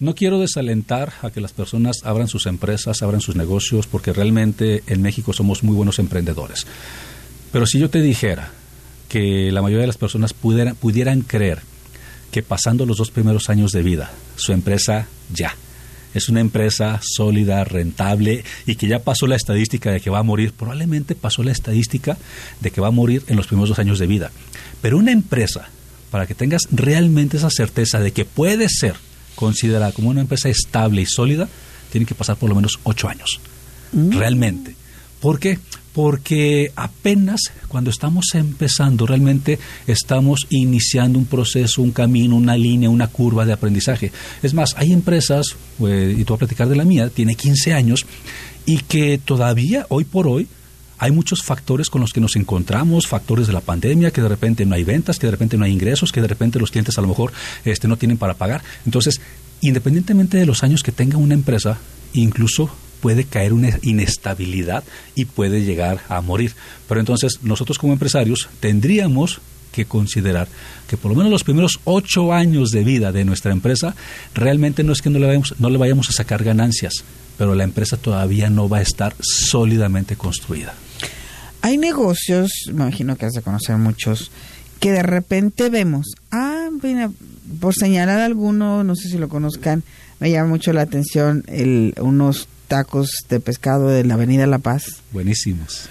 no 0.01 0.15
quiero 0.15 0.41
desalentar 0.41 1.13
a 1.21 1.31
que 1.31 1.43
las 1.43 1.53
personas 1.53 1.99
abran 2.05 2.27
sus 2.27 2.47
empresas, 2.47 3.03
abran 3.03 3.21
sus 3.21 3.37
negocios, 3.37 3.87
porque 3.87 4.15
realmente 4.15 4.83
en 4.87 5.03
México 5.03 5.35
somos 5.35 5.63
muy 5.63 5.77
buenos 5.77 5.99
emprendedores. 5.99 6.67
Pero 7.53 7.67
si 7.67 7.79
yo 7.79 7.91
te 7.91 8.01
dijera 8.01 8.51
que 9.11 9.53
la 9.53 9.61
mayoría 9.61 9.83
de 9.83 9.89
las 9.89 9.99
personas 9.99 10.33
pudieran, 10.33 11.21
creer 11.21 11.61
que 12.31 12.43
pasando 12.43 12.87
los 12.87 12.97
dos 12.97 13.11
primeros 13.11 13.51
años 13.51 13.73
de 13.73 13.83
vida, 13.83 14.11
su 14.37 14.53
empresa 14.53 15.07
ya 15.33 15.55
es 16.15 16.29
una 16.29 16.41
empresa 16.41 16.99
sólida, 17.03 17.63
rentable 17.65 18.43
y 18.67 18.77
que 18.77 18.89
ya 18.89 19.01
pasó 19.01 19.27
la 19.27 19.37
estadística 19.37 19.93
de 19.93 20.01
que 20.01 20.11
va 20.11 20.21
a 20.21 20.25
morir, 20.25 20.53
probablemente 20.53 21.15
pasó 21.15 21.43
la 21.43 21.53
estadística 21.53 22.17
de 22.61 22.71
que 22.71 22.81
va 22.81 22.89
a 22.89 22.93
morir 22.93 23.23
en 23.29 23.37
los 23.37 23.47
primeros 23.47 23.69
dos 23.69 23.79
años 23.79 23.99
de 23.99 24.07
vida. 24.07 24.33
Pero 24.81 24.97
una 24.97 25.13
empresa, 25.13 25.69
para 26.11 26.27
que 26.27 26.35
tengas 26.35 26.63
realmente 26.73 27.37
esa 27.37 27.51
certeza 27.51 28.01
de 28.01 28.13
que 28.13 28.25
puede 28.25 28.69
ser 28.69 28.95
considerada 29.35 29.93
como 29.93 30.11
una 30.11 30.21
empresa 30.21 30.49
estable 30.49 31.03
y 31.03 31.07
sólida, 31.07 31.49
tiene 31.91 32.07
que 32.07 32.15
pasar 32.15 32.37
por 32.37 32.49
lo 32.49 32.55
menos 32.55 32.79
ocho 32.85 33.09
años. 33.09 33.41
Mm. 33.93 34.11
Realmente. 34.11 34.77
¿Por 35.21 35.39
qué? 35.39 35.59
Porque 35.93 36.73
apenas 36.77 37.41
cuando 37.69 37.91
estamos 37.91 38.35
empezando, 38.35 39.07
realmente 39.07 39.59
estamos 39.87 40.47
iniciando 40.49 41.19
un 41.19 41.27
proceso, 41.27 41.83
un 41.83 41.91
camino, 41.91 42.37
una 42.37 42.57
línea, 42.57 42.89
una 42.89 43.09
curva 43.09 43.45
de 43.45 43.53
aprendizaje. 43.53 44.13
Es 44.43 44.55
más, 44.55 44.75
hay 44.77 44.93
empresas, 44.93 45.57
eh, 45.87 46.17
y 46.17 46.25
tú 46.25 46.33
vas 46.33 46.39
a 46.39 46.47
platicar 46.47 46.69
de 46.69 46.77
la 46.77 46.85
mía, 46.85 47.11
tiene 47.11 47.35
15 47.35 47.75
años 47.75 48.07
y 48.67 48.79
que 48.79 49.19
todavía, 49.19 49.87
hoy 49.89 50.05
por 50.05 50.27
hoy, 50.29 50.47
hay 51.01 51.11
muchos 51.13 51.43
factores 51.43 51.89
con 51.89 52.03
los 52.03 52.13
que 52.13 52.21
nos 52.21 52.37
encontramos, 52.37 53.07
factores 53.07 53.47
de 53.47 53.55
la 53.55 53.63
pandemia, 53.63 54.11
que 54.11 54.21
de 54.21 54.29
repente 54.29 54.67
no 54.67 54.75
hay 54.75 54.85
ventas, 54.85 55.19
que 55.19 55.27
de 55.27 55.31
repente 55.31 55.57
no 55.57 55.65
hay 55.65 55.73
ingresos, 55.73 56.13
que 56.13 56.21
de 56.21 56.29
repente 56.29 56.61
los 56.61 56.71
clientes 56.71 56.99
a 56.99 57.01
lo 57.01 57.09
mejor 57.09 57.33
este, 57.65 57.89
no 57.89 57.97
tienen 57.97 58.19
para 58.19 58.35
pagar. 58.35 58.63
Entonces, 58.85 59.19
independientemente 59.63 60.37
de 60.37 60.45
los 60.45 60.63
años 60.63 60.83
que 60.83 60.93
tenga 60.93 61.17
una 61.17 61.33
empresa, 61.33 61.79
incluso 62.13 62.71
puede 63.01 63.25
caer 63.25 63.55
una 63.55 63.79
inestabilidad 63.81 64.85
y 65.15 65.25
puede 65.25 65.63
llegar 65.63 66.01
a 66.11 66.21
morir. 66.21 66.53
Pero 66.87 67.01
entonces 67.01 67.41
nosotros 67.43 67.79
como 67.79 67.95
empresarios 67.95 68.51
tendríamos 68.61 69.41
que 69.73 69.85
considerar 69.85 70.49
que 70.89 70.97
por 70.97 71.11
lo 71.11 71.17
menos 71.17 71.31
los 71.31 71.45
primeros 71.45 71.81
ocho 71.85 72.33
años 72.33 72.71
de 72.71 72.85
vida 72.85 73.13
de 73.13 73.25
nuestra 73.25 73.53
empresa 73.53 73.95
realmente 74.35 74.83
no 74.83 74.93
es 74.93 75.03
que 75.03 75.11
no 75.11 75.19
le 75.19 75.27
vayamos, 75.27 75.55
no 75.59 75.71
le 75.71 75.79
vayamos 75.79 76.09
a 76.09 76.13
sacar 76.13 76.43
ganancias, 76.43 76.95
pero 77.39 77.55
la 77.55 77.65
empresa 77.65 77.97
todavía 77.97 78.51
no 78.51 78.69
va 78.69 78.79
a 78.79 78.83
estar 78.83 79.15
sólidamente 79.21 80.17
construida. 80.17 80.75
Hay 81.63 81.79
negocios, 81.79 82.51
me 82.69 82.85
imagino 82.85 83.17
que 83.17 83.27
has 83.27 83.33
de 83.33 83.43
conocer 83.43 83.77
muchos, 83.77 84.31
que 84.81 84.93
de 84.93 85.03
repente 85.03 85.69
vemos, 85.69 86.07
ah, 86.33 86.69
por 87.61 87.75
señalar 87.75 88.21
alguno, 88.21 88.83
no 88.83 88.97
sé 88.97 89.09
si 89.09 89.19
lo 89.19 89.29
conozcan, 89.29 89.83
me 90.21 90.31
llama 90.31 90.49
mucho 90.49 90.73
la 90.73 90.83
atención 90.83 91.45
el, 91.49 91.95
unos 92.01 92.49
tacos 92.69 93.11
de 93.29 93.41
pescado 93.41 93.89
de 93.89 94.05
la 94.05 94.15
Avenida 94.15 94.47
La 94.47 94.59
Paz. 94.59 95.03
Buenísimos. 95.13 95.89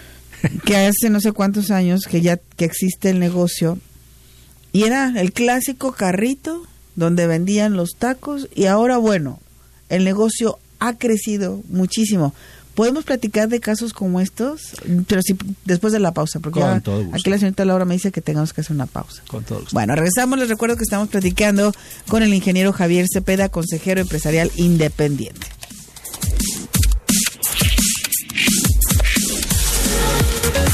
Que 0.66 0.78
hace 0.78 1.10
no 1.10 1.20
sé 1.22 1.32
cuántos 1.32 1.72
años 1.72 2.02
que 2.10 2.22
ya 2.22 2.38
que 2.38 2.66
existe 2.66 3.10
el 3.10 3.20
negocio 3.20 3.78
y 4.72 4.84
era 4.84 5.14
el 5.20 5.34
clásico 5.34 5.94
carrito 5.94 6.64
donde 6.96 7.28
vendían 7.28 7.76
los 7.76 7.92
tacos 7.98 8.48
y 8.54 8.66
ahora 8.66 8.98
bueno, 8.98 9.40
el 9.90 10.04
negocio 10.04 10.60
ha 10.80 10.94
crecido 10.98 11.62
muchísimo. 11.70 12.34
¿Podemos 12.76 13.04
platicar 13.04 13.50
de 13.50 13.60
casos 13.60 13.92
como 13.92 14.22
estos? 14.22 14.74
Pero 15.08 15.22
sí, 15.22 15.36
después 15.66 15.92
de 15.92 16.00
la 16.00 16.14
pausa, 16.14 16.40
porque 16.40 16.62
ya 16.62 16.76
aquí 16.76 17.30
la 17.30 17.38
señorita 17.38 17.66
Laura 17.66 17.84
me 17.84 17.96
dice 17.96 18.12
que 18.12 18.22
tengamos 18.22 18.54
que 18.54 18.62
hacer 18.62 18.74
una 18.74 18.86
pausa. 18.86 19.22
Con 19.28 19.44
todo 19.44 19.60
gusto. 19.60 19.74
Bueno, 19.74 19.96
regresamos. 19.96 20.40
Les 20.40 20.48
recuerdo 20.48 20.78
que 20.78 20.84
estamos 20.84 21.10
platicando 21.10 21.74
con 22.08 22.24
el 22.24 22.34
ingeniero 22.34 22.72
Javier 22.72 23.06
Cepeda, 23.12 23.50
consejero 23.50 24.00
empresarial 24.00 24.50
independiente. 24.56 25.48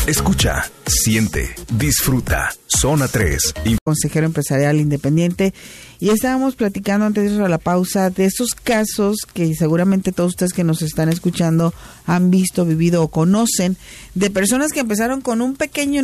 Escucha, 0.08 0.72
siente, 0.86 1.56
disfruta. 1.80 2.54
Zona 2.68 3.08
3. 3.08 3.56
Y 3.66 3.78
consejero 3.84 4.28
empresarial 4.28 4.80
independiente. 4.80 5.52
Y 6.00 6.10
estábamos 6.10 6.56
platicando 6.56 7.08
antes 7.08 7.36
de 7.36 7.50
la 7.50 7.58
pausa 7.58 8.12
de 8.12 8.26
esos 8.26 8.54
casos 8.54 9.18
que 9.34 9.56
seguramente 9.56 10.12
todos 10.12 10.34
ustedes 10.34 10.54
que 10.54 10.64
nos 10.64 10.84
están 10.84 11.10
escuchando 11.10 11.74
han 12.06 12.30
visto, 12.30 12.66
vivido 12.66 13.02
o 13.02 13.08
conocen, 13.08 13.78
de 14.14 14.30
personas 14.30 14.74
que 14.74 14.82
empezaron 14.82 15.22
con 15.22 15.42
un 15.42 15.56
pequeño 15.56 16.04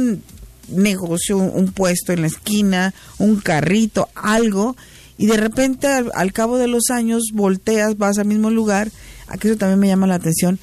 negocio, 0.70 1.38
un 1.38 1.72
puesto 1.72 2.12
en 2.12 2.22
la 2.22 2.28
esquina, 2.28 2.96
un 3.20 3.40
carrito, 3.40 4.10
algo, 4.16 4.76
y 5.20 5.28
de 5.28 5.38
repente 5.38 5.86
al, 5.86 6.12
al 6.16 6.34
cabo 6.34 6.58
de 6.58 6.68
los 6.68 6.90
años 6.90 7.26
volteas, 7.34 8.00
vas 8.00 8.18
al 8.18 8.26
mismo 8.26 8.50
lugar, 8.50 8.90
aquí 9.28 9.48
eso 9.48 9.58
también 9.58 9.80
me 9.80 9.88
llama 9.88 10.08
la 10.08 10.16
atención, 10.16 10.58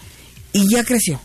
y 0.52 0.68
ya 0.68 0.82
creció 0.82 1.20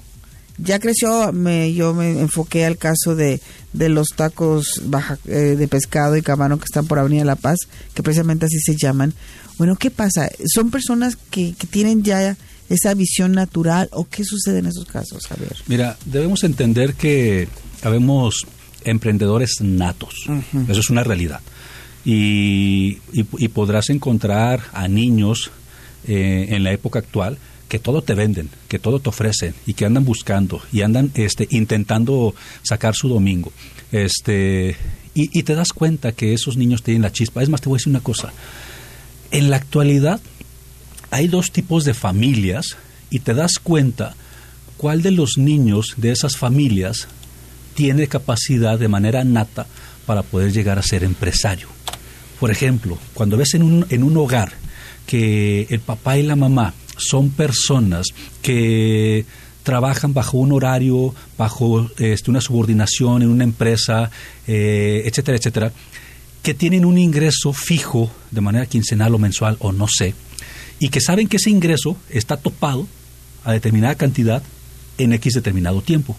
ya 0.57 0.79
creció, 0.79 1.31
me, 1.33 1.73
yo 1.73 1.93
me 1.93 2.19
enfoqué 2.19 2.65
al 2.65 2.77
caso 2.77 3.15
de, 3.15 3.41
de 3.73 3.89
los 3.89 4.09
tacos 4.15 4.81
baja, 4.85 5.17
eh, 5.27 5.55
de 5.57 5.67
pescado 5.67 6.15
y 6.17 6.21
camarón 6.21 6.59
que 6.59 6.65
están 6.65 6.85
por 6.87 6.99
Avenida 6.99 7.25
La 7.25 7.35
Paz, 7.35 7.57
que 7.93 8.03
precisamente 8.03 8.45
así 8.45 8.59
se 8.59 8.75
llaman. 8.75 9.13
Bueno, 9.57 9.75
¿qué 9.75 9.91
pasa? 9.91 10.29
¿Son 10.45 10.71
personas 10.71 11.15
que, 11.15 11.53
que 11.57 11.67
tienen 11.67 12.03
ya 12.03 12.37
esa 12.69 12.93
visión 12.93 13.33
natural 13.33 13.89
o 13.91 14.05
qué 14.05 14.23
sucede 14.23 14.59
en 14.59 14.67
esos 14.67 14.85
casos, 14.85 15.27
Javier? 15.27 15.55
Mira, 15.67 15.97
debemos 16.05 16.43
entender 16.43 16.93
que 16.95 17.47
habemos 17.83 18.45
emprendedores 18.83 19.57
natos. 19.61 20.13
Eso 20.67 20.79
es 20.79 20.89
una 20.89 21.03
realidad. 21.03 21.41
Y, 22.05 22.97
y- 23.13 23.25
y 23.37 23.47
podrás 23.47 23.89
encontrar 23.89 24.61
a 24.73 24.87
niños 24.87 25.51
eh, 26.07 26.47
en 26.49 26.63
la 26.63 26.73
época 26.73 26.99
actual 26.99 27.37
que 27.73 27.79
todo 27.79 28.03
te 28.03 28.13
venden, 28.13 28.51
que 28.67 28.77
todo 28.77 28.99
te 28.99 29.09
ofrecen 29.09 29.55
y 29.65 29.73
que 29.73 29.83
andan 29.83 30.05
buscando 30.05 30.61
y 30.71 30.83
andan 30.83 31.09
este, 31.15 31.47
intentando 31.49 32.35
sacar 32.61 32.93
su 32.93 33.09
domingo. 33.09 33.51
Este, 33.91 34.77
y, 35.15 35.41
te 35.41 35.55
das 35.55 35.73
cuenta 35.73 36.11
que 36.11 36.35
esos 36.35 36.55
niños 36.55 36.83
tienen 36.83 37.01
la 37.01 37.11
chispa. 37.11 37.41
Es 37.41 37.49
más, 37.49 37.61
te 37.61 37.69
voy 37.69 37.77
a 37.77 37.79
decir 37.79 37.89
una 37.89 38.01
cosa. 38.01 38.31
En 39.31 39.49
la 39.49 39.55
actualidad 39.57 40.21
hay 41.09 41.27
dos 41.27 41.51
tipos 41.51 41.83
de 41.83 41.95
familias 41.95 42.77
y 43.09 43.21
te 43.21 43.33
das 43.33 43.53
cuenta 43.53 44.15
cuál 44.77 45.01
de 45.01 45.09
los 45.09 45.39
niños 45.39 45.95
de 45.97 46.11
esas 46.11 46.37
familias 46.37 47.07
tiene 47.73 48.05
capacidad 48.05 48.77
de 48.77 48.87
manera 48.87 49.23
nata 49.23 49.65
para 50.05 50.21
poder 50.21 50.53
llegar 50.53 50.77
a 50.77 50.83
ser 50.83 51.03
empresario. 51.03 51.69
Por 52.39 52.51
ejemplo, 52.51 52.99
cuando 53.15 53.35
ves 53.35 53.55
en 53.55 53.63
un, 53.63 53.87
en 53.89 54.03
un 54.03 54.15
hogar 54.15 54.51
que 55.07 55.65
el 55.71 55.79
papá 55.79 56.19
y 56.19 56.21
la 56.21 56.35
mamá 56.35 56.75
son 56.97 57.29
personas 57.29 58.07
que 58.41 59.25
trabajan 59.63 60.13
bajo 60.13 60.37
un 60.37 60.51
horario, 60.51 61.15
bajo 61.37 61.89
este, 61.97 62.29
una 62.29 62.41
subordinación 62.41 63.21
en 63.21 63.29
una 63.29 63.43
empresa, 63.43 64.11
eh, 64.45 65.03
etcétera, 65.05 65.37
etcétera, 65.37 65.71
que 66.41 66.53
tienen 66.53 66.83
un 66.85 66.97
ingreso 66.97 67.53
fijo 67.53 68.11
de 68.31 68.41
manera 68.41 68.65
quincenal 68.65 69.15
o 69.15 69.19
mensual 69.19 69.55
o 69.59 69.71
no 69.71 69.87
sé, 69.87 70.13
y 70.79 70.89
que 70.89 70.99
saben 70.99 71.27
que 71.27 71.37
ese 71.37 71.49
ingreso 71.49 71.95
está 72.09 72.35
topado 72.37 72.87
a 73.45 73.53
determinada 73.53 73.95
cantidad 73.95 74.43
en 74.97 75.13
X 75.13 75.33
determinado 75.33 75.81
tiempo. 75.81 76.15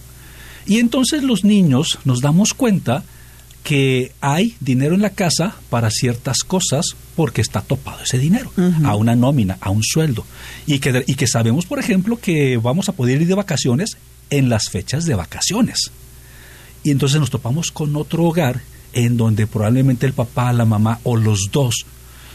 Y 0.66 0.78
entonces 0.78 1.22
los 1.22 1.44
niños 1.44 1.98
nos 2.04 2.22
damos 2.22 2.54
cuenta 2.54 3.04
que 3.64 4.12
hay 4.20 4.54
dinero 4.60 4.94
en 4.94 5.00
la 5.02 5.10
casa 5.10 5.56
para 5.70 5.90
ciertas 5.90 6.44
cosas 6.44 6.84
porque 7.16 7.40
está 7.40 7.60
topado 7.62 8.02
ese 8.04 8.18
dinero, 8.18 8.52
a 8.84 8.94
una 8.94 9.16
nómina, 9.16 9.56
a 9.60 9.70
un 9.70 9.82
sueldo. 9.82 10.24
Y 10.66 10.78
que, 10.78 11.02
y 11.06 11.14
que 11.16 11.26
sabemos, 11.26 11.64
por 11.66 11.78
ejemplo, 11.80 12.18
que 12.20 12.56
vamos 12.58 12.88
a 12.88 12.92
poder 12.92 13.20
ir 13.22 13.26
de 13.26 13.34
vacaciones 13.34 13.96
en 14.30 14.48
las 14.50 14.68
fechas 14.70 15.06
de 15.06 15.14
vacaciones. 15.14 15.90
Y 16.82 16.90
entonces 16.90 17.18
nos 17.18 17.30
topamos 17.30 17.72
con 17.72 17.96
otro 17.96 18.24
hogar 18.24 18.60
en 18.92 19.16
donde 19.16 19.46
probablemente 19.46 20.06
el 20.06 20.12
papá, 20.12 20.52
la 20.52 20.66
mamá 20.66 21.00
o 21.02 21.16
los 21.16 21.48
dos 21.50 21.86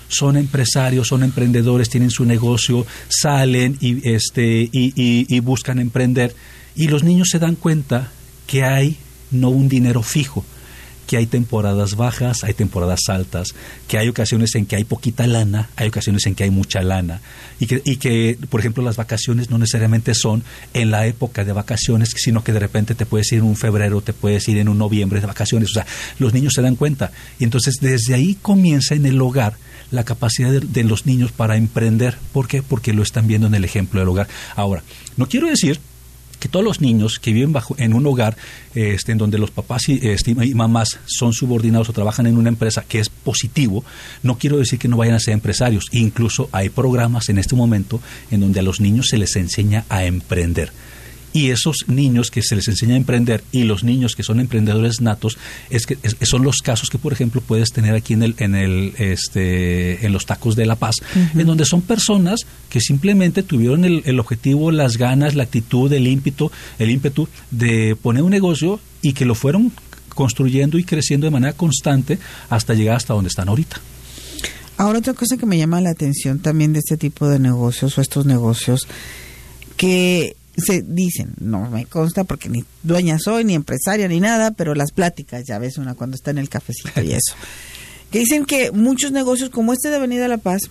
son 0.08 0.36
empresarios, 0.36 1.08
son 1.08 1.22
emprendedores, 1.22 1.90
tienen 1.90 2.10
su 2.10 2.26
negocio, 2.26 2.86
salen 3.08 3.78
y, 3.80 4.10
este, 4.10 4.64
y, 4.64 4.70
y- 4.96 5.26
y 5.30 5.40
buscan 5.42 5.78
emprender. 5.78 6.36
Y 6.76 6.88
los 6.88 7.04
niños 7.04 7.30
se 7.30 7.38
dan 7.38 7.56
cuenta 7.56 8.12
que 8.48 8.64
hay 8.64 8.98
no 9.30 9.50
un 9.50 9.70
dinero 9.70 10.02
fijo, 10.02 10.44
que 11.10 11.18
hay 11.18 11.26
temporadas 11.26 11.96
bajas, 11.96 12.44
hay 12.44 12.54
temporadas 12.54 13.00
altas, 13.08 13.56
que 13.88 13.98
hay 13.98 14.08
ocasiones 14.10 14.54
en 14.54 14.68
que 14.68 14.76
hay 14.76 14.84
poquita 14.84 15.26
lana, 15.26 15.68
hay 15.76 15.88
ocasiones 15.88 16.24
en 16.28 16.36
que 16.36 16.44
hay 16.44 16.52
mucha 16.52 16.84
lana, 16.84 17.20
y 17.60 17.66
que, 17.66 17.82
y 17.84 17.96
que 17.96 18.38
por 18.48 18.60
ejemplo, 18.60 18.84
las 18.84 18.96
vacaciones 18.96 19.50
no 19.50 19.58
necesariamente 19.58 20.14
son 20.14 20.44
en 20.76 20.92
la 20.92 21.08
época 21.08 21.44
de 21.44 21.52
vacaciones, 21.52 22.10
sino 22.16 22.44
que 22.44 22.54
de 22.54 22.60
repente 22.60 22.94
te 22.94 23.08
puedes 23.08 23.32
ir 23.32 23.40
en 23.40 23.46
un 23.46 23.56
febrero, 23.56 24.02
te 24.02 24.14
puedes 24.14 24.48
ir 24.50 24.60
en 24.60 24.70
un 24.70 24.78
noviembre 24.78 25.20
de 25.20 25.26
vacaciones, 25.26 25.72
o 25.72 25.74
sea, 25.74 25.88
los 26.20 26.32
niños 26.32 26.54
se 26.54 26.62
dan 26.62 26.76
cuenta. 26.76 27.12
Y 27.40 27.44
entonces 27.44 27.78
desde 27.82 28.14
ahí 28.14 28.38
comienza 28.40 28.94
en 28.94 29.08
el 29.08 29.20
hogar 29.20 29.56
la 29.90 30.04
capacidad 30.04 30.52
de, 30.52 30.60
de 30.60 30.84
los 30.84 31.08
niños 31.08 31.32
para 31.32 31.58
emprender. 31.58 32.20
¿Por 32.34 32.48
qué? 32.48 32.62
Porque 32.62 32.94
lo 32.94 33.02
están 33.02 33.26
viendo 33.26 33.48
en 33.48 33.56
el 33.56 33.66
ejemplo 33.66 34.00
del 34.00 34.10
hogar. 34.10 34.28
Ahora, 34.56 34.84
no 35.18 35.28
quiero 35.28 35.48
decir 35.48 35.80
que 36.40 36.48
todos 36.48 36.64
los 36.64 36.82
niños 36.82 37.20
que 37.20 37.34
viven 37.34 37.54
bajo 37.54 37.76
en 37.78 37.94
un 37.94 38.06
hogar 38.08 38.38
este, 38.74 39.12
en 39.12 39.18
donde 39.18 39.38
los 39.38 39.52
papás 39.52 39.90
y, 39.90 40.00
este, 40.08 40.32
y 40.32 40.54
mamás 40.54 41.00
son 41.06 41.34
subordinados 41.34 41.90
o 41.90 41.94
trabajan 41.94 42.28
en 42.28 42.38
una 42.38 42.50
empresa 42.50 42.84
que 42.88 43.00
es 43.00 43.10
positivo, 43.10 43.84
no 44.24 44.38
quiero 44.38 44.58
decir 44.58 44.80
que 44.80 44.88
no 44.88 44.98
vayan 44.98 45.16
a 45.16 45.20
ser 45.20 45.34
empresarios. 45.34 45.86
Incluso 45.92 46.50
hay 46.52 46.70
programas 46.70 47.30
en 47.30 47.38
este 47.38 47.56
momento 47.56 48.00
en 48.32 48.42
donde 48.42 48.60
a 48.60 48.64
los 48.64 48.80
niños 48.80 49.08
se 49.10 49.18
les 49.18 49.36
enseña 49.36 49.86
a 49.90 50.06
emprender. 50.06 50.72
Y 51.32 51.52
esos 51.52 51.86
niños 51.88 52.32
que 52.32 52.42
se 52.42 52.56
les 52.56 52.68
enseña 52.68 52.96
a 52.96 52.98
emprender 52.98 53.44
y 53.52 53.64
los 53.64 53.84
niños 53.84 54.16
que 54.16 54.24
son 54.24 54.40
emprendedores 54.40 55.00
natos 55.00 55.38
es 55.70 55.86
que 55.86 55.98
es- 56.02 56.16
son 56.28 56.44
los 56.44 56.58
casos 56.58 56.90
que 56.90 56.98
por 56.98 57.14
ejemplo 57.14 57.40
puedes 57.42 57.72
tener 57.72 57.94
aquí 57.94 58.14
en 58.14 58.24
el 58.24 58.36
en 58.40 58.56
el 58.56 58.94
este 58.98 60.06
en 60.06 60.12
los 60.12 60.26
tacos 60.26 60.56
de 60.56 60.66
La 60.66 60.76
Paz, 60.76 60.96
en 61.36 61.46
donde 61.46 61.66
son 61.66 61.82
personas 61.82 62.42
que 62.70 62.82
simplemente 62.82 63.44
tuvieron 63.44 63.86
el, 63.86 64.02
el 64.06 64.20
objetivo, 64.20 64.72
las 64.72 64.98
ganas, 64.98 65.36
la 65.36 65.44
actitud, 65.44 65.92
el 65.94 66.08
ímpetu, 66.08 66.52
el 66.80 66.90
ímpetu 66.90 67.28
de 67.52 67.96
poner 68.02 68.24
un 68.24 68.32
negocio 68.32 68.80
y 69.02 69.14
que 69.14 69.26
lo 69.26 69.36
fueron 69.36 69.72
construyendo 70.16 70.78
y 70.80 70.84
creciendo 70.84 71.28
de 71.28 71.32
manera 71.32 71.54
constante 71.54 72.18
hasta 72.50 72.74
llegar 72.74 72.96
hasta 72.98 73.14
donde 73.14 73.28
están 73.30 73.50
ahorita. 73.50 73.80
Ahora 74.78 75.00
otra 75.00 75.14
cosa 75.14 75.38
que 75.38 75.46
me 75.46 75.58
llama 75.58 75.80
la 75.82 75.92
atención 75.92 76.40
también 76.40 76.74
de 76.74 76.80
este 76.80 76.98
tipo 76.98 77.28
de 77.28 77.38
negocios 77.40 77.98
o 77.98 78.02
estos 78.02 78.26
negocios 78.26 78.88
que 79.78 80.36
se 80.62 80.82
dicen, 80.82 81.34
no 81.40 81.70
me 81.70 81.86
consta 81.86 82.24
porque 82.24 82.50
ni 82.50 82.64
dueña 82.84 83.20
soy, 83.20 83.44
ni 83.44 83.56
empresaria, 83.56 84.08
ni 84.08 84.20
nada, 84.20 84.52
pero 84.52 84.76
las 84.76 84.92
pláticas, 84.92 85.44
ya 85.48 85.60
ves 85.60 85.78
una 85.78 85.96
cuando 85.96 86.16
está 86.16 86.32
en 86.32 86.38
el 86.38 86.50
cafecito 86.50 87.02
y 87.02 87.14
eso, 87.14 87.36
que 88.12 88.20
dicen 88.20 88.46
que 88.46 88.72
muchos 88.72 89.12
negocios 89.12 89.50
como 89.50 89.74
este 89.74 89.90
de 89.90 89.98
Avenida 89.98 90.28
La 90.28 90.38
Paz, 90.38 90.62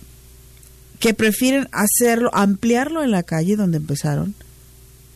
que 0.99 1.13
prefieren 1.13 1.67
hacerlo, 1.71 2.29
ampliarlo 2.33 3.03
en 3.03 3.11
la 3.11 3.23
calle 3.23 3.55
donde 3.55 3.77
empezaron, 3.77 4.35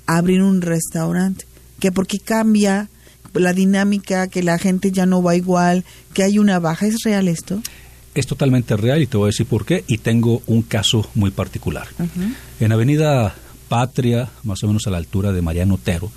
abrir 0.06 0.42
un 0.42 0.62
restaurante, 0.62 1.46
que 1.80 1.92
porque 1.92 2.20
cambia 2.20 2.90
la 3.34 3.54
dinámica, 3.54 4.28
que 4.28 4.44
la 4.44 4.58
gente 4.58 4.92
ya 4.92 5.06
no 5.06 5.22
va 5.22 5.36
igual, 5.36 5.84
que 6.14 6.24
hay 6.24 6.40
una 6.40 6.60
baja, 6.60 6.86
¿es 6.86 7.04
real 7.04 7.28
esto? 7.28 7.62
Es 8.16 8.28
totalmente 8.28 8.78
real 8.78 9.02
y 9.02 9.08
te 9.08 9.18
voy 9.18 9.26
a 9.26 9.32
decir 9.32 9.48
por 9.48 9.66
qué. 9.66 9.84
Y 9.88 9.98
tengo 9.98 10.44
un 10.46 10.62
caso 10.62 11.10
muy 11.16 11.32
particular. 11.32 11.88
En 12.60 12.72
Avenida 12.72 13.36
Patria, 13.74 14.30
más 14.44 14.64
o 14.64 14.68
menos 14.68 14.86
a 14.86 14.92
la 14.92 14.98
altura 14.98 15.32
de 15.32 15.42
Mariano 15.42 15.74
Otero, 15.74 16.12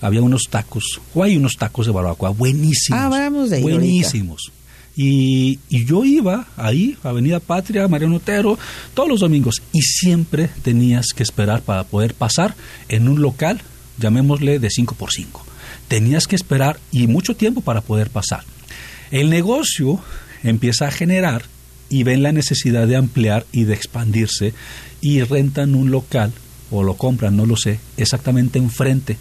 había 0.00 0.22
unos 0.22 0.48
tacos, 0.50 1.00
o 1.14 1.22
hay 1.22 1.36
unos 1.36 1.52
tacos 1.56 1.86
de 1.86 1.92
barbacoa 1.92 2.30
buenísimos. 2.30 3.00
Ah, 3.00 3.08
vamos 3.08 3.50
de 3.50 3.58
ahí 3.58 3.62
Buenísimos. 3.62 4.50
Y, 4.96 5.60
y 5.68 5.84
yo 5.84 6.04
iba 6.04 6.48
ahí, 6.56 6.96
Avenida 7.04 7.38
Patria, 7.38 7.86
Mariano 7.86 8.16
Otero, 8.16 8.58
todos 8.92 9.08
los 9.08 9.20
domingos, 9.20 9.62
y 9.72 9.82
siempre 9.82 10.50
tenías 10.64 11.12
que 11.14 11.22
esperar 11.22 11.62
para 11.62 11.84
poder 11.84 12.14
pasar 12.14 12.56
en 12.88 13.06
un 13.06 13.22
local, 13.22 13.60
llamémosle 14.00 14.58
de 14.58 14.68
5 14.68 14.96
por 14.96 15.12
5 15.12 15.46
Tenías 15.86 16.26
que 16.26 16.34
esperar 16.34 16.80
y 16.90 17.06
mucho 17.06 17.36
tiempo 17.36 17.60
para 17.60 17.82
poder 17.82 18.10
pasar. 18.10 18.42
El 19.12 19.30
negocio 19.30 20.00
empieza 20.42 20.88
a 20.88 20.90
generar 20.90 21.44
y 21.88 22.02
ven 22.02 22.24
la 22.24 22.32
necesidad 22.32 22.88
de 22.88 22.96
ampliar 22.96 23.46
y 23.52 23.62
de 23.62 23.74
expandirse 23.74 24.54
y 25.00 25.22
rentan 25.22 25.76
un 25.76 25.92
local 25.92 26.32
o 26.70 26.82
lo 26.82 26.94
compran, 26.94 27.36
no 27.36 27.46
lo 27.46 27.56
sé, 27.56 27.80
exactamente 27.96 28.58
enfrente, 28.58 29.16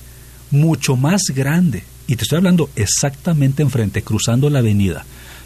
mucho 0.52 0.96
más 0.96 1.22
grande. 1.36 1.84
Y 2.08 2.16
te 2.16 2.24
estoy 2.24 2.38
hablando 2.38 2.70
exactamente 2.76 3.62
enfrente, 3.62 4.02
cruzando 4.02 4.50
la 4.50 4.60
avenida. 4.60 5.06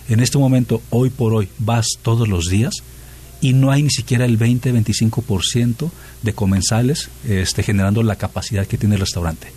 En 0.10 0.20
este 0.20 0.38
momento, 0.38 0.82
hoy 0.90 1.10
por 1.10 1.34
hoy, 1.34 1.50
vas 1.60 1.88
todos 2.02 2.28
los 2.28 2.50
días 2.50 2.74
y 3.42 3.54
no 3.54 3.72
hay 3.72 3.84
ni 3.84 3.90
siquiera 3.90 4.26
el 4.26 4.40
20-25% 4.40 5.92
de 6.22 6.34
comensales 6.34 7.10
este, 7.28 7.64
generando 7.64 8.02
la 8.04 8.16
capacidad 8.16 8.66
que 8.66 8.78
tiene 8.78 8.96
el 8.96 9.02
restaurante. 9.02 9.48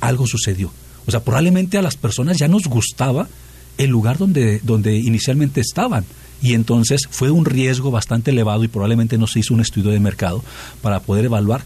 Algo 0.00 0.26
sucedió. 0.26 0.72
O 1.06 1.10
sea, 1.10 1.24
probablemente 1.24 1.78
a 1.78 1.82
las 1.82 1.96
personas 1.96 2.36
ya 2.38 2.46
nos 2.46 2.64
gustaba 2.64 3.28
el 3.78 3.90
lugar 3.90 4.18
donde, 4.18 4.60
donde 4.62 4.96
inicialmente 4.96 5.60
estaban. 5.60 6.04
Y 6.40 6.54
entonces 6.54 7.08
fue 7.10 7.30
un 7.30 7.44
riesgo 7.44 7.90
bastante 7.90 8.32
elevado 8.32 8.64
y 8.64 8.68
probablemente 8.68 9.18
no 9.18 9.26
se 9.26 9.40
hizo 9.40 9.54
un 9.54 9.60
estudio 9.60 9.90
de 9.90 10.00
mercado 10.00 10.44
para 10.80 11.00
poder 11.00 11.26
evaluar 11.26 11.64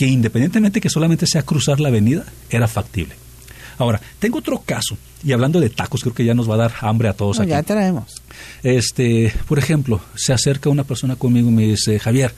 que 0.00 0.06
independientemente 0.06 0.80
que 0.80 0.88
solamente 0.88 1.26
sea 1.26 1.42
cruzar 1.42 1.78
la 1.78 1.88
avenida, 1.88 2.24
era 2.48 2.66
factible. 2.66 3.14
Ahora, 3.76 4.00
tengo 4.18 4.38
otro 4.38 4.62
caso, 4.64 4.96
y 5.22 5.32
hablando 5.32 5.60
de 5.60 5.68
tacos, 5.68 6.00
creo 6.00 6.14
que 6.14 6.24
ya 6.24 6.32
nos 6.32 6.48
va 6.48 6.54
a 6.54 6.56
dar 6.56 6.72
hambre 6.80 7.10
a 7.10 7.12
todos 7.12 7.38
aquí. 7.38 7.50
Ya 7.50 7.62
traemos. 7.62 8.22
Este, 8.62 9.30
por 9.46 9.58
ejemplo, 9.58 10.00
se 10.14 10.32
acerca 10.32 10.70
una 10.70 10.84
persona 10.84 11.16
conmigo 11.16 11.50
y 11.50 11.52
me 11.52 11.66
dice, 11.66 11.98
Javier, 11.98 12.32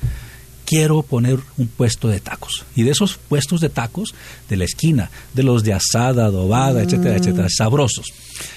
quiero 0.65 1.05
poner 1.05 1.39
un 1.57 1.69
puesto 1.69 2.09
de 2.09 2.19
tacos. 2.19 2.65
Y 2.75 2.83
de 2.83 2.91
esos 2.91 3.17
puestos 3.17 3.61
de 3.61 3.69
tacos, 3.69 4.13
de 4.49 4.57
la 4.57 4.65
esquina, 4.65 5.13
de 5.33 5.45
los 5.45 5.63
de 5.63 5.73
asada, 5.73 6.25
adobada, 6.25 6.83
etcétera, 6.83 7.17
etcétera, 7.17 7.47
sabrosos. 7.49 8.09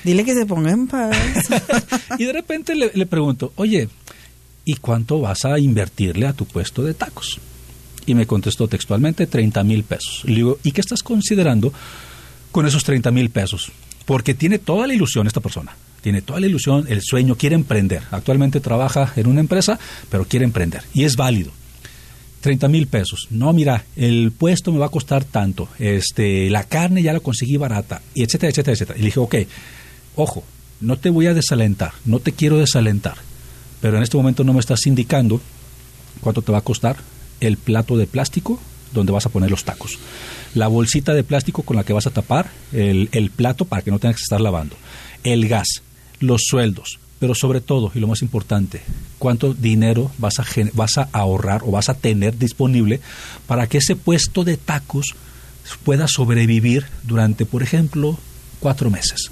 Dile 0.04 0.26
que 0.26 0.34
se 0.34 0.48
ponga 0.48 0.72
en 0.72 0.88
paz. 0.88 1.16
y 2.18 2.26
de 2.26 2.34
repente 2.34 2.74
le, 2.74 2.90
le 2.92 3.06
pregunto, 3.06 3.54
oye, 3.56 3.88
¿y 4.64 4.78
cuánto 4.78 5.22
vas 5.22 5.46
a 5.46 5.60
invertirle 5.60 6.26
a 6.26 6.34
tu 6.34 6.46
puesto 6.46 6.82
de 6.82 6.96
tacos? 6.96 7.40
Y 8.06 8.14
me 8.14 8.28
contestó 8.28 8.68
textualmente 8.68 9.28
30 9.28 9.64
mil 9.64 9.84
pesos. 9.84 10.22
Le 10.26 10.36
digo, 10.36 10.60
¿y 10.64 10.72
qué 10.72 10.82
estás 10.82 11.04
considerando 11.04 11.74
con 12.52 12.66
esos 12.66 12.84
30 12.84 13.12
mil 13.12 13.30
pesos? 13.30 13.72
Porque 14.06 14.34
tiene 14.34 14.60
toda 14.60 14.88
la 14.88 14.94
ilusión 14.94 15.28
esta 15.28 15.40
persona. 15.40 15.76
Tiene 16.02 16.22
toda 16.22 16.40
la 16.40 16.46
ilusión, 16.46 16.86
el 16.88 17.02
sueño, 17.02 17.36
quiere 17.36 17.56
emprender. 17.56 18.04
Actualmente 18.12 18.60
trabaja 18.60 19.12
en 19.16 19.26
una 19.26 19.40
empresa, 19.40 19.80
pero 20.10 20.26
quiere 20.26 20.46
emprender. 20.46 20.84
Y 20.94 21.04
es 21.04 21.16
válido. 21.16 21.52
30 22.42 22.68
mil 22.68 22.86
pesos. 22.86 23.28
No, 23.32 23.52
mira, 23.54 23.86
el 23.96 24.32
puesto 24.32 24.72
me 24.72 24.78
va 24.78 24.86
a 24.86 24.90
costar 24.90 25.24
tanto. 25.24 25.68
Este, 25.80 26.48
la 26.52 26.64
carne 26.64 27.02
ya 27.02 27.12
la 27.12 27.20
conseguí 27.20 27.58
barata, 27.58 28.04
y 28.14 28.22
etcétera, 28.22 28.52
etcétera, 28.52 28.74
etcétera. 28.74 29.00
Y 29.00 29.02
le 29.02 29.06
dije, 29.08 29.20
ok, 29.20 29.36
ojo, 30.16 30.44
no 30.80 30.98
te 30.98 31.10
voy 31.10 31.26
a 31.26 31.34
desalentar, 31.34 31.94
no 32.06 32.20
te 32.20 32.34
quiero 32.34 32.60
desalentar, 32.60 33.16
pero 33.82 33.98
en 33.98 34.04
este 34.04 34.18
momento 34.18 34.44
no 34.44 34.54
me 34.54 34.60
estás 34.60 34.86
indicando 34.86 35.42
cuánto 36.22 36.44
te 36.44 36.52
va 36.52 36.60
a 36.60 36.62
costar 36.62 36.98
el 37.48 37.58
plato 37.58 37.98
de 37.98 38.08
plástico 38.08 38.60
donde 38.94 39.12
vas 39.12 39.26
a 39.26 39.30
poner 39.30 39.52
los 39.52 39.66
tacos, 39.66 40.00
la 40.54 40.68
bolsita 40.68 41.14
de 41.14 41.24
plástico 41.24 41.64
con 41.64 41.76
la 41.76 41.84
que 41.84 41.94
vas 41.94 42.08
a 42.08 42.12
tapar 42.12 42.50
el, 42.72 43.32
plato 43.36 43.66
para 43.66 43.82
que 43.82 43.92
no 43.92 44.00
tengas 44.00 44.18
que 44.18 44.24
estar 44.24 44.42
lavando, 44.42 44.76
el 45.24 45.48
gas, 45.48 45.82
los 46.20 46.44
sueldos, 46.46 47.00
pero 47.20 47.36
sobre 47.36 47.62
todo, 47.62 47.92
y 47.94 48.00
lo 48.00 48.08
más 48.08 48.22
importante, 48.22 48.82
cuánto 49.20 49.54
dinero 49.54 50.12
vas 50.18 50.40
a, 50.40 50.46
vas 50.74 50.98
a 50.98 51.10
ahorrar 51.12 51.62
o 51.64 51.72
vas 51.72 51.90
a 51.90 51.94
tener 51.94 52.38
disponible 52.38 53.02
para 53.48 53.68
que 53.68 53.80
ese 53.80 53.96
puesto 53.96 54.44
de 54.44 54.58
tacos 54.58 55.16
pueda 55.84 56.08
sobrevivir 56.08 56.86
durante, 57.04 57.46
por 57.46 57.64
ejemplo, 57.64 58.18
cuatro 58.60 58.90
meses. 58.90 59.32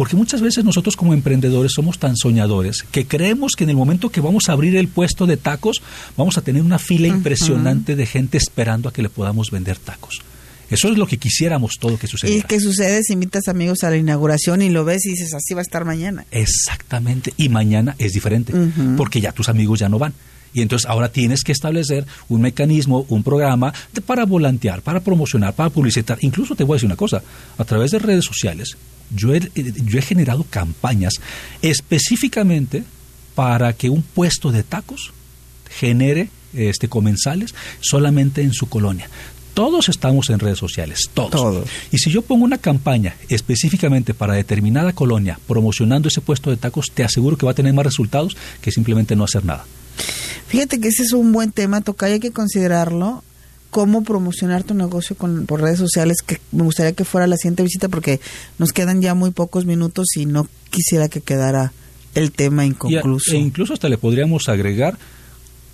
Porque 0.00 0.16
muchas 0.16 0.40
veces 0.40 0.64
nosotros 0.64 0.96
como 0.96 1.12
emprendedores 1.12 1.72
somos 1.74 1.98
tan 1.98 2.16
soñadores 2.16 2.84
que 2.90 3.06
creemos 3.06 3.52
que 3.54 3.64
en 3.64 3.70
el 3.70 3.76
momento 3.76 4.08
que 4.08 4.22
vamos 4.22 4.48
a 4.48 4.52
abrir 4.52 4.74
el 4.76 4.88
puesto 4.88 5.26
de 5.26 5.36
tacos 5.36 5.82
vamos 6.16 6.38
a 6.38 6.40
tener 6.40 6.62
una 6.62 6.78
fila 6.78 7.06
impresionante 7.06 7.96
de 7.96 8.06
gente 8.06 8.38
esperando 8.38 8.88
a 8.88 8.94
que 8.94 9.02
le 9.02 9.10
podamos 9.10 9.50
vender 9.50 9.76
tacos. 9.76 10.22
Eso 10.70 10.88
es 10.88 10.96
lo 10.96 11.06
que 11.06 11.18
quisiéramos 11.18 11.72
todo 11.78 11.98
que 11.98 12.06
sucediera. 12.06 12.42
Y 12.42 12.48
que 12.48 12.60
sucede 12.60 13.02
si 13.02 13.12
invitas 13.12 13.46
amigos 13.48 13.84
a 13.84 13.90
la 13.90 13.98
inauguración 13.98 14.62
y 14.62 14.70
lo 14.70 14.86
ves 14.86 15.04
y 15.04 15.10
dices, 15.10 15.34
así 15.34 15.52
va 15.52 15.60
a 15.60 15.64
estar 15.64 15.84
mañana. 15.84 16.24
Exactamente. 16.30 17.34
Y 17.36 17.50
mañana 17.50 17.94
es 17.98 18.14
diferente, 18.14 18.54
porque 18.96 19.20
ya 19.20 19.32
tus 19.32 19.50
amigos 19.50 19.80
ya 19.80 19.90
no 19.90 19.98
van. 19.98 20.14
Y 20.52 20.62
entonces 20.62 20.88
ahora 20.88 21.10
tienes 21.10 21.42
que 21.42 21.52
establecer 21.52 22.06
un 22.28 22.40
mecanismo, 22.40 23.06
un 23.08 23.22
programa 23.22 23.72
para 24.06 24.24
volantear, 24.24 24.82
para 24.82 25.00
promocionar, 25.00 25.54
para 25.54 25.70
publicitar. 25.70 26.18
Incluso 26.22 26.54
te 26.54 26.64
voy 26.64 26.74
a 26.74 26.76
decir 26.76 26.86
una 26.86 26.96
cosa, 26.96 27.22
a 27.56 27.64
través 27.64 27.90
de 27.92 27.98
redes 27.98 28.24
sociales, 28.24 28.76
yo 29.14 29.34
he, 29.34 29.40
yo 29.54 29.98
he 29.98 30.02
generado 30.02 30.44
campañas 30.48 31.14
específicamente 31.62 32.84
para 33.34 33.72
que 33.72 33.90
un 33.90 34.02
puesto 34.02 34.52
de 34.52 34.62
tacos 34.62 35.12
genere 35.68 36.30
este, 36.52 36.88
comensales 36.88 37.54
solamente 37.80 38.42
en 38.42 38.52
su 38.52 38.68
colonia. 38.68 39.08
Todos 39.54 39.88
estamos 39.88 40.30
en 40.30 40.38
redes 40.38 40.58
sociales, 40.58 41.10
todos. 41.12 41.30
todos. 41.30 41.68
Y 41.90 41.98
si 41.98 42.10
yo 42.10 42.22
pongo 42.22 42.44
una 42.44 42.58
campaña 42.58 43.16
específicamente 43.28 44.14
para 44.14 44.34
determinada 44.34 44.92
colonia 44.92 45.38
promocionando 45.46 46.08
ese 46.08 46.20
puesto 46.20 46.50
de 46.50 46.56
tacos, 46.56 46.92
te 46.94 47.04
aseguro 47.04 47.36
que 47.36 47.46
va 47.46 47.52
a 47.52 47.54
tener 47.54 47.74
más 47.74 47.84
resultados 47.84 48.36
que 48.60 48.70
simplemente 48.70 49.16
no 49.16 49.24
hacer 49.24 49.44
nada. 49.44 49.66
Fíjate 50.46 50.80
que 50.80 50.88
ese 50.88 51.02
es 51.02 51.12
un 51.12 51.32
buen 51.32 51.52
tema, 51.52 51.80
toca 51.80 52.06
hay 52.06 52.20
que 52.20 52.32
considerarlo 52.32 53.22
cómo 53.70 54.02
promocionar 54.02 54.64
tu 54.64 54.74
negocio 54.74 55.16
con, 55.16 55.46
por 55.46 55.60
redes 55.60 55.78
sociales, 55.78 56.22
que 56.22 56.40
me 56.52 56.64
gustaría 56.64 56.92
que 56.92 57.04
fuera 57.04 57.26
la 57.26 57.36
siguiente 57.36 57.62
visita 57.62 57.88
porque 57.88 58.20
nos 58.58 58.72
quedan 58.72 59.00
ya 59.00 59.14
muy 59.14 59.30
pocos 59.30 59.64
minutos 59.64 60.08
y 60.16 60.26
no 60.26 60.48
quisiera 60.70 61.08
que 61.08 61.20
quedara 61.20 61.72
el 62.14 62.32
tema 62.32 62.66
inconcluso. 62.66 63.32
E 63.32 63.36
incluso 63.36 63.72
hasta 63.72 63.88
le 63.88 63.96
podríamos 63.96 64.48
agregar 64.48 64.98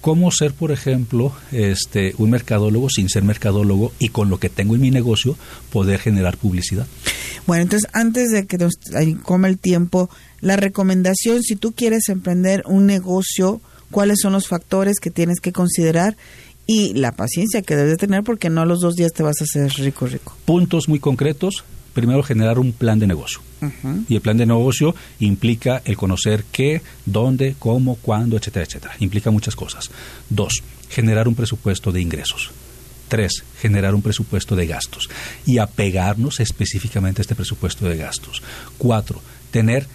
cómo 0.03 0.31
ser, 0.31 0.53
por 0.53 0.73
ejemplo, 0.73 1.33
este 1.53 2.15
un 2.19 2.31
mercadólogo 2.31 2.89
sin 2.91 3.09
ser 3.09 3.25
mercadólogo 3.25 3.93
y 3.99 4.11
con 4.11 4.29
lo 4.29 4.39
que 4.39 4.49
tengo 4.49 4.75
en 4.75 4.83
mi 4.83 4.91
negocio 4.91 5.37
poder 5.73 5.99
generar 5.99 6.37
publicidad. 6.37 6.87
Bueno, 7.47 7.63
entonces 7.63 7.89
antes 7.93 8.31
de 8.31 8.47
que 8.47 8.59
nos 8.59 8.75
come 9.23 9.49
el 9.49 9.59
tiempo, 9.59 10.11
la 10.41 10.57
recomendación 10.57 11.43
si 11.43 11.57
tú 11.57 11.73
quieres 11.73 12.09
emprender 12.09 12.63
un 12.67 12.87
negocio, 12.87 13.61
cuáles 13.91 14.19
son 14.21 14.33
los 14.33 14.49
factores 14.49 15.01
que 15.01 15.11
tienes 15.11 15.41
que 15.41 15.53
considerar 15.53 16.17
y 16.67 16.95
la 16.95 17.13
paciencia 17.13 17.63
que 17.63 17.77
debes 17.77 17.99
tener 17.99 18.25
porque 18.25 18.51
no 18.51 18.63
a 18.63 18.67
los 18.67 18.81
dos 18.81 18.97
días 18.97 19.13
te 19.13 19.23
vas 19.23 19.41
a 19.41 19.45
hacer 19.45 19.71
rico, 19.73 20.07
rico. 20.07 20.37
Puntos 20.45 20.89
muy 20.89 20.99
concretos. 20.99 21.65
Primero, 21.95 22.23
generar 22.23 22.59
un 22.59 22.73
plan 22.73 22.99
de 22.99 23.07
negocio. 23.07 23.41
Uh 23.63 23.67
-huh. 23.67 24.05
Y 24.09 24.17
el 24.17 24.21
plan 24.21 24.37
de 24.37 24.45
negocio 24.45 24.95
implica 25.19 25.81
el 25.87 25.97
conocer 25.97 26.45
qué, 26.53 26.83
dónde, 27.07 27.55
cómo, 27.59 27.97
cuándo, 27.97 28.37
etcétera, 28.37 28.67
etcétera. 28.67 28.95
Implica 28.99 29.31
muchas 29.31 29.57
cosas. 29.57 29.91
Dos, 30.29 30.63
generar 30.91 31.27
un 31.27 31.35
presupuesto 31.35 31.93
de 31.93 32.03
ingresos. 32.03 32.51
Tres, 33.09 33.45
generar 33.61 33.95
un 33.95 34.03
presupuesto 34.03 34.57
de 34.57 34.67
gastos 34.67 35.09
y 35.47 35.57
apegarnos 35.59 36.41
específicamente 36.41 37.21
a 37.21 37.23
este 37.23 37.37
presupuesto 37.37 37.89
de 37.89 37.97
gastos. 37.97 38.43
Cuatro, 38.77 39.23
tener 39.51 39.87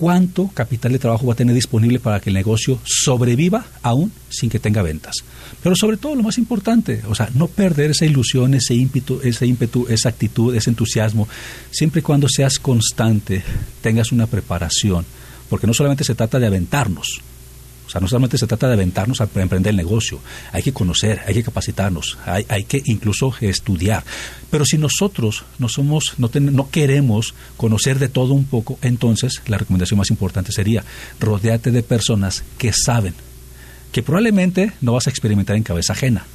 cuánto 0.00 0.48
capital 0.48 0.92
de 0.92 0.98
trabajo 0.98 1.26
va 1.26 1.34
a 1.34 1.36
tener 1.36 1.54
disponible 1.54 2.00
para 2.00 2.20
que 2.20 2.30
el 2.30 2.34
negocio 2.34 2.80
sobreviva 2.84 3.66
aún 3.82 4.10
sin 4.30 4.48
que 4.48 4.58
tenga 4.58 4.80
ventas. 4.80 5.16
Pero 5.62 5.76
sobre 5.76 5.98
todo 5.98 6.14
lo 6.14 6.22
más 6.22 6.38
importante, 6.38 7.02
o 7.06 7.14
sea, 7.14 7.28
no 7.34 7.48
perder 7.48 7.90
esa 7.90 8.06
ilusión, 8.06 8.54
ese 8.54 8.74
ímpetu, 8.74 9.20
ese 9.22 9.46
ímpetu, 9.46 9.86
esa 9.90 10.08
actitud, 10.08 10.54
ese 10.56 10.70
entusiasmo, 10.70 11.28
siempre 11.70 11.98
y 11.98 12.02
cuando 12.02 12.28
seas 12.30 12.58
constante, 12.58 13.42
tengas 13.82 14.10
una 14.10 14.26
preparación, 14.26 15.04
porque 15.50 15.66
no 15.66 15.74
solamente 15.74 16.04
se 16.04 16.14
trata 16.14 16.38
de 16.38 16.46
aventarnos, 16.46 17.20
o 17.90 17.92
sea, 17.92 18.00
no 18.00 18.06
solamente 18.06 18.38
se 18.38 18.46
trata 18.46 18.68
de 18.68 18.74
aventarnos 18.74 19.20
a 19.20 19.24
emprender 19.24 19.70
el 19.70 19.76
negocio, 19.76 20.20
hay 20.52 20.62
que 20.62 20.72
conocer, 20.72 21.22
hay 21.26 21.34
que 21.34 21.42
capacitarnos, 21.42 22.18
hay, 22.24 22.46
hay 22.48 22.62
que 22.62 22.80
incluso 22.84 23.34
estudiar. 23.40 24.04
Pero 24.48 24.64
si 24.64 24.78
nosotros 24.78 25.42
no 25.58 25.68
somos, 25.68 26.14
no, 26.16 26.30
no 26.32 26.70
queremos 26.70 27.34
conocer 27.56 27.98
de 27.98 28.08
todo 28.08 28.32
un 28.34 28.44
poco, 28.44 28.78
entonces 28.80 29.42
la 29.48 29.58
recomendación 29.58 29.98
más 29.98 30.10
importante 30.10 30.52
sería 30.52 30.84
rodearte 31.18 31.72
de 31.72 31.82
personas 31.82 32.44
que 32.58 32.72
saben, 32.72 33.14
que 33.90 34.04
probablemente 34.04 34.70
no 34.80 34.92
vas 34.92 35.08
a 35.08 35.10
experimentar 35.10 35.56
en 35.56 35.64
cabeza 35.64 35.94
ajena, 35.94 36.26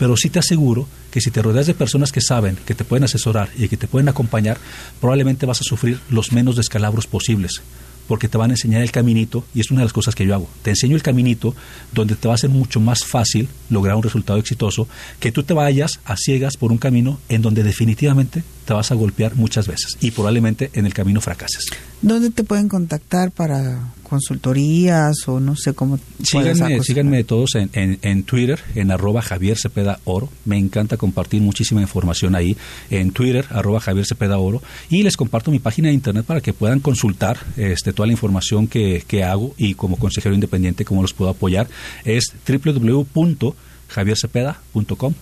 pero 0.00 0.16
sí 0.16 0.28
te 0.28 0.40
aseguro 0.40 0.88
que 1.12 1.20
si 1.20 1.30
te 1.30 1.40
rodeas 1.40 1.68
de 1.68 1.74
personas 1.74 2.10
que 2.10 2.20
saben, 2.20 2.56
que 2.66 2.74
te 2.74 2.82
pueden 2.82 3.04
asesorar 3.04 3.50
y 3.56 3.68
que 3.68 3.76
te 3.76 3.86
pueden 3.86 4.08
acompañar, 4.08 4.58
probablemente 5.00 5.46
vas 5.46 5.60
a 5.60 5.64
sufrir 5.64 6.00
los 6.10 6.32
menos 6.32 6.56
descalabros 6.56 7.06
posibles 7.06 7.62
porque 8.06 8.28
te 8.28 8.38
van 8.38 8.50
a 8.50 8.54
enseñar 8.54 8.82
el 8.82 8.90
caminito, 8.90 9.44
y 9.54 9.60
es 9.60 9.70
una 9.70 9.80
de 9.80 9.86
las 9.86 9.92
cosas 9.92 10.14
que 10.14 10.26
yo 10.26 10.34
hago. 10.34 10.48
Te 10.62 10.70
enseño 10.70 10.96
el 10.96 11.02
caminito 11.02 11.54
donde 11.92 12.14
te 12.14 12.28
va 12.28 12.34
a 12.34 12.38
ser 12.38 12.50
mucho 12.50 12.80
más 12.80 13.04
fácil 13.04 13.48
lograr 13.70 13.96
un 13.96 14.02
resultado 14.02 14.38
exitoso 14.38 14.88
que 15.20 15.32
tú 15.32 15.42
te 15.42 15.54
vayas 15.54 16.00
a 16.04 16.16
ciegas 16.16 16.56
por 16.56 16.72
un 16.72 16.78
camino 16.78 17.18
en 17.28 17.42
donde 17.42 17.62
definitivamente 17.62 18.42
te 18.64 18.74
vas 18.74 18.90
a 18.90 18.94
golpear 18.94 19.36
muchas 19.36 19.66
veces 19.66 19.96
y 20.00 20.10
probablemente 20.10 20.70
en 20.74 20.86
el 20.86 20.94
camino 20.94 21.20
fracases. 21.20 21.66
¿Dónde 22.02 22.30
te 22.30 22.44
pueden 22.44 22.68
contactar 22.68 23.32
para 23.32 23.94
consultorías 24.02 25.26
o 25.26 25.40
no 25.40 25.56
sé 25.56 25.72
cómo? 25.72 25.98
Síganme, 26.22 26.82
síganme 26.82 27.24
todos 27.24 27.54
en, 27.54 27.70
en, 27.72 27.98
en, 28.02 28.22
Twitter, 28.22 28.60
en 28.74 28.90
arroba 28.90 29.22
Javier 29.22 29.56
Cepeda 29.58 29.98
Oro. 30.04 30.28
Me 30.44 30.58
encanta 30.58 30.98
compartir 30.98 31.40
muchísima 31.40 31.80
información 31.80 32.34
ahí 32.34 32.54
en 32.90 33.12
Twitter, 33.12 33.46
arroba 33.50 33.80
Javier 33.80 34.04
Cepeda 34.06 34.36
Oro. 34.38 34.62
Y 34.90 35.02
les 35.02 35.16
comparto 35.16 35.50
mi 35.50 35.58
página 35.58 35.88
de 35.88 35.94
internet 35.94 36.26
para 36.26 36.42
que 36.42 36.52
puedan 36.52 36.80
consultar 36.80 37.38
este, 37.56 37.94
toda 37.94 38.06
la 38.06 38.12
información 38.12 38.68
que, 38.68 39.02
que 39.06 39.24
hago 39.24 39.54
y 39.56 39.72
como 39.74 39.96
consejero 39.96 40.34
independiente 40.34 40.84
cómo 40.84 41.00
los 41.02 41.14
puedo 41.14 41.30
apoyar. 41.30 41.66
Es 42.04 42.34
www.javiercepeda.com 42.46 45.14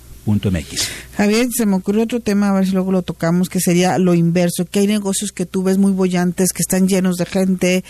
Javier, 1.16 1.48
se 1.54 1.66
me 1.66 1.76
ocurrió 1.76 2.04
otro 2.04 2.20
tema, 2.20 2.50
a 2.50 2.52
ver 2.54 2.66
si 2.66 2.72
luego 2.72 2.92
lo 2.92 3.02
tocamos, 3.02 3.48
que 3.48 3.60
sería 3.60 3.98
lo 3.98 4.14
inverso, 4.14 4.64
que 4.64 4.80
hay 4.80 4.86
negocios 4.86 5.32
que 5.32 5.46
tú 5.46 5.62
ves 5.62 5.78
muy 5.78 5.92
bollantes, 5.92 6.52
que 6.52 6.62
están 6.62 6.88
llenos 6.88 7.16
de 7.16 7.26
gente, 7.26 7.84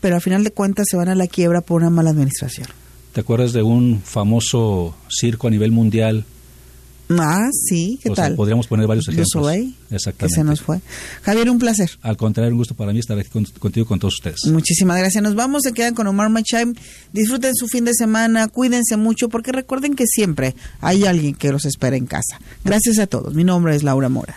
pero 0.00 0.16
al 0.16 0.20
final 0.20 0.44
de 0.44 0.52
cuentas 0.52 0.86
se 0.90 0.96
van 0.96 1.08
a 1.08 1.14
la 1.14 1.26
quiebra 1.26 1.60
por 1.60 1.80
una 1.80 1.90
mala 1.90 2.10
administración. 2.10 2.68
¿Te 3.12 3.20
acuerdas 3.20 3.52
de 3.52 3.62
un 3.62 4.00
famoso 4.02 4.94
circo 5.08 5.48
a 5.48 5.50
nivel 5.50 5.70
mundial 5.70 6.24
Ah, 7.20 7.48
sí, 7.52 7.98
¿qué 8.02 8.10
tal? 8.10 8.34
podríamos 8.34 8.66
poner 8.66 8.86
varios 8.86 9.08
ejemplos. 9.08 9.48
Exactamente. 9.90 10.34
Que 10.34 10.40
se 10.40 10.44
nos 10.44 10.60
fue. 10.60 10.80
Javier, 11.22 11.50
un 11.50 11.58
placer. 11.58 11.90
Al 12.02 12.16
contrario, 12.16 12.52
un 12.52 12.58
gusto 12.58 12.74
para 12.74 12.92
mí 12.92 12.98
estar 12.98 13.18
aquí 13.18 13.28
contigo 13.58 13.86
con 13.86 13.98
todos 13.98 14.14
ustedes. 14.14 14.40
Muchísimas 14.46 14.98
gracias. 14.98 15.22
Nos 15.22 15.34
vamos, 15.34 15.62
se 15.64 15.72
quedan 15.72 15.94
con 15.94 16.06
Omar 16.06 16.30
Machaim. 16.30 16.74
Disfruten 17.12 17.54
su 17.54 17.68
fin 17.68 17.84
de 17.84 17.94
semana, 17.94 18.48
cuídense 18.48 18.96
mucho, 18.96 19.28
porque 19.28 19.52
recuerden 19.52 19.94
que 19.94 20.06
siempre 20.06 20.54
hay 20.80 21.04
alguien 21.04 21.34
que 21.34 21.52
los 21.52 21.64
espera 21.64 21.96
en 21.96 22.06
casa. 22.06 22.40
Gracias 22.64 22.98
a 22.98 23.06
todos. 23.06 23.34
Mi 23.34 23.44
nombre 23.44 23.74
es 23.74 23.82
Laura 23.82 24.08
Mora. 24.08 24.36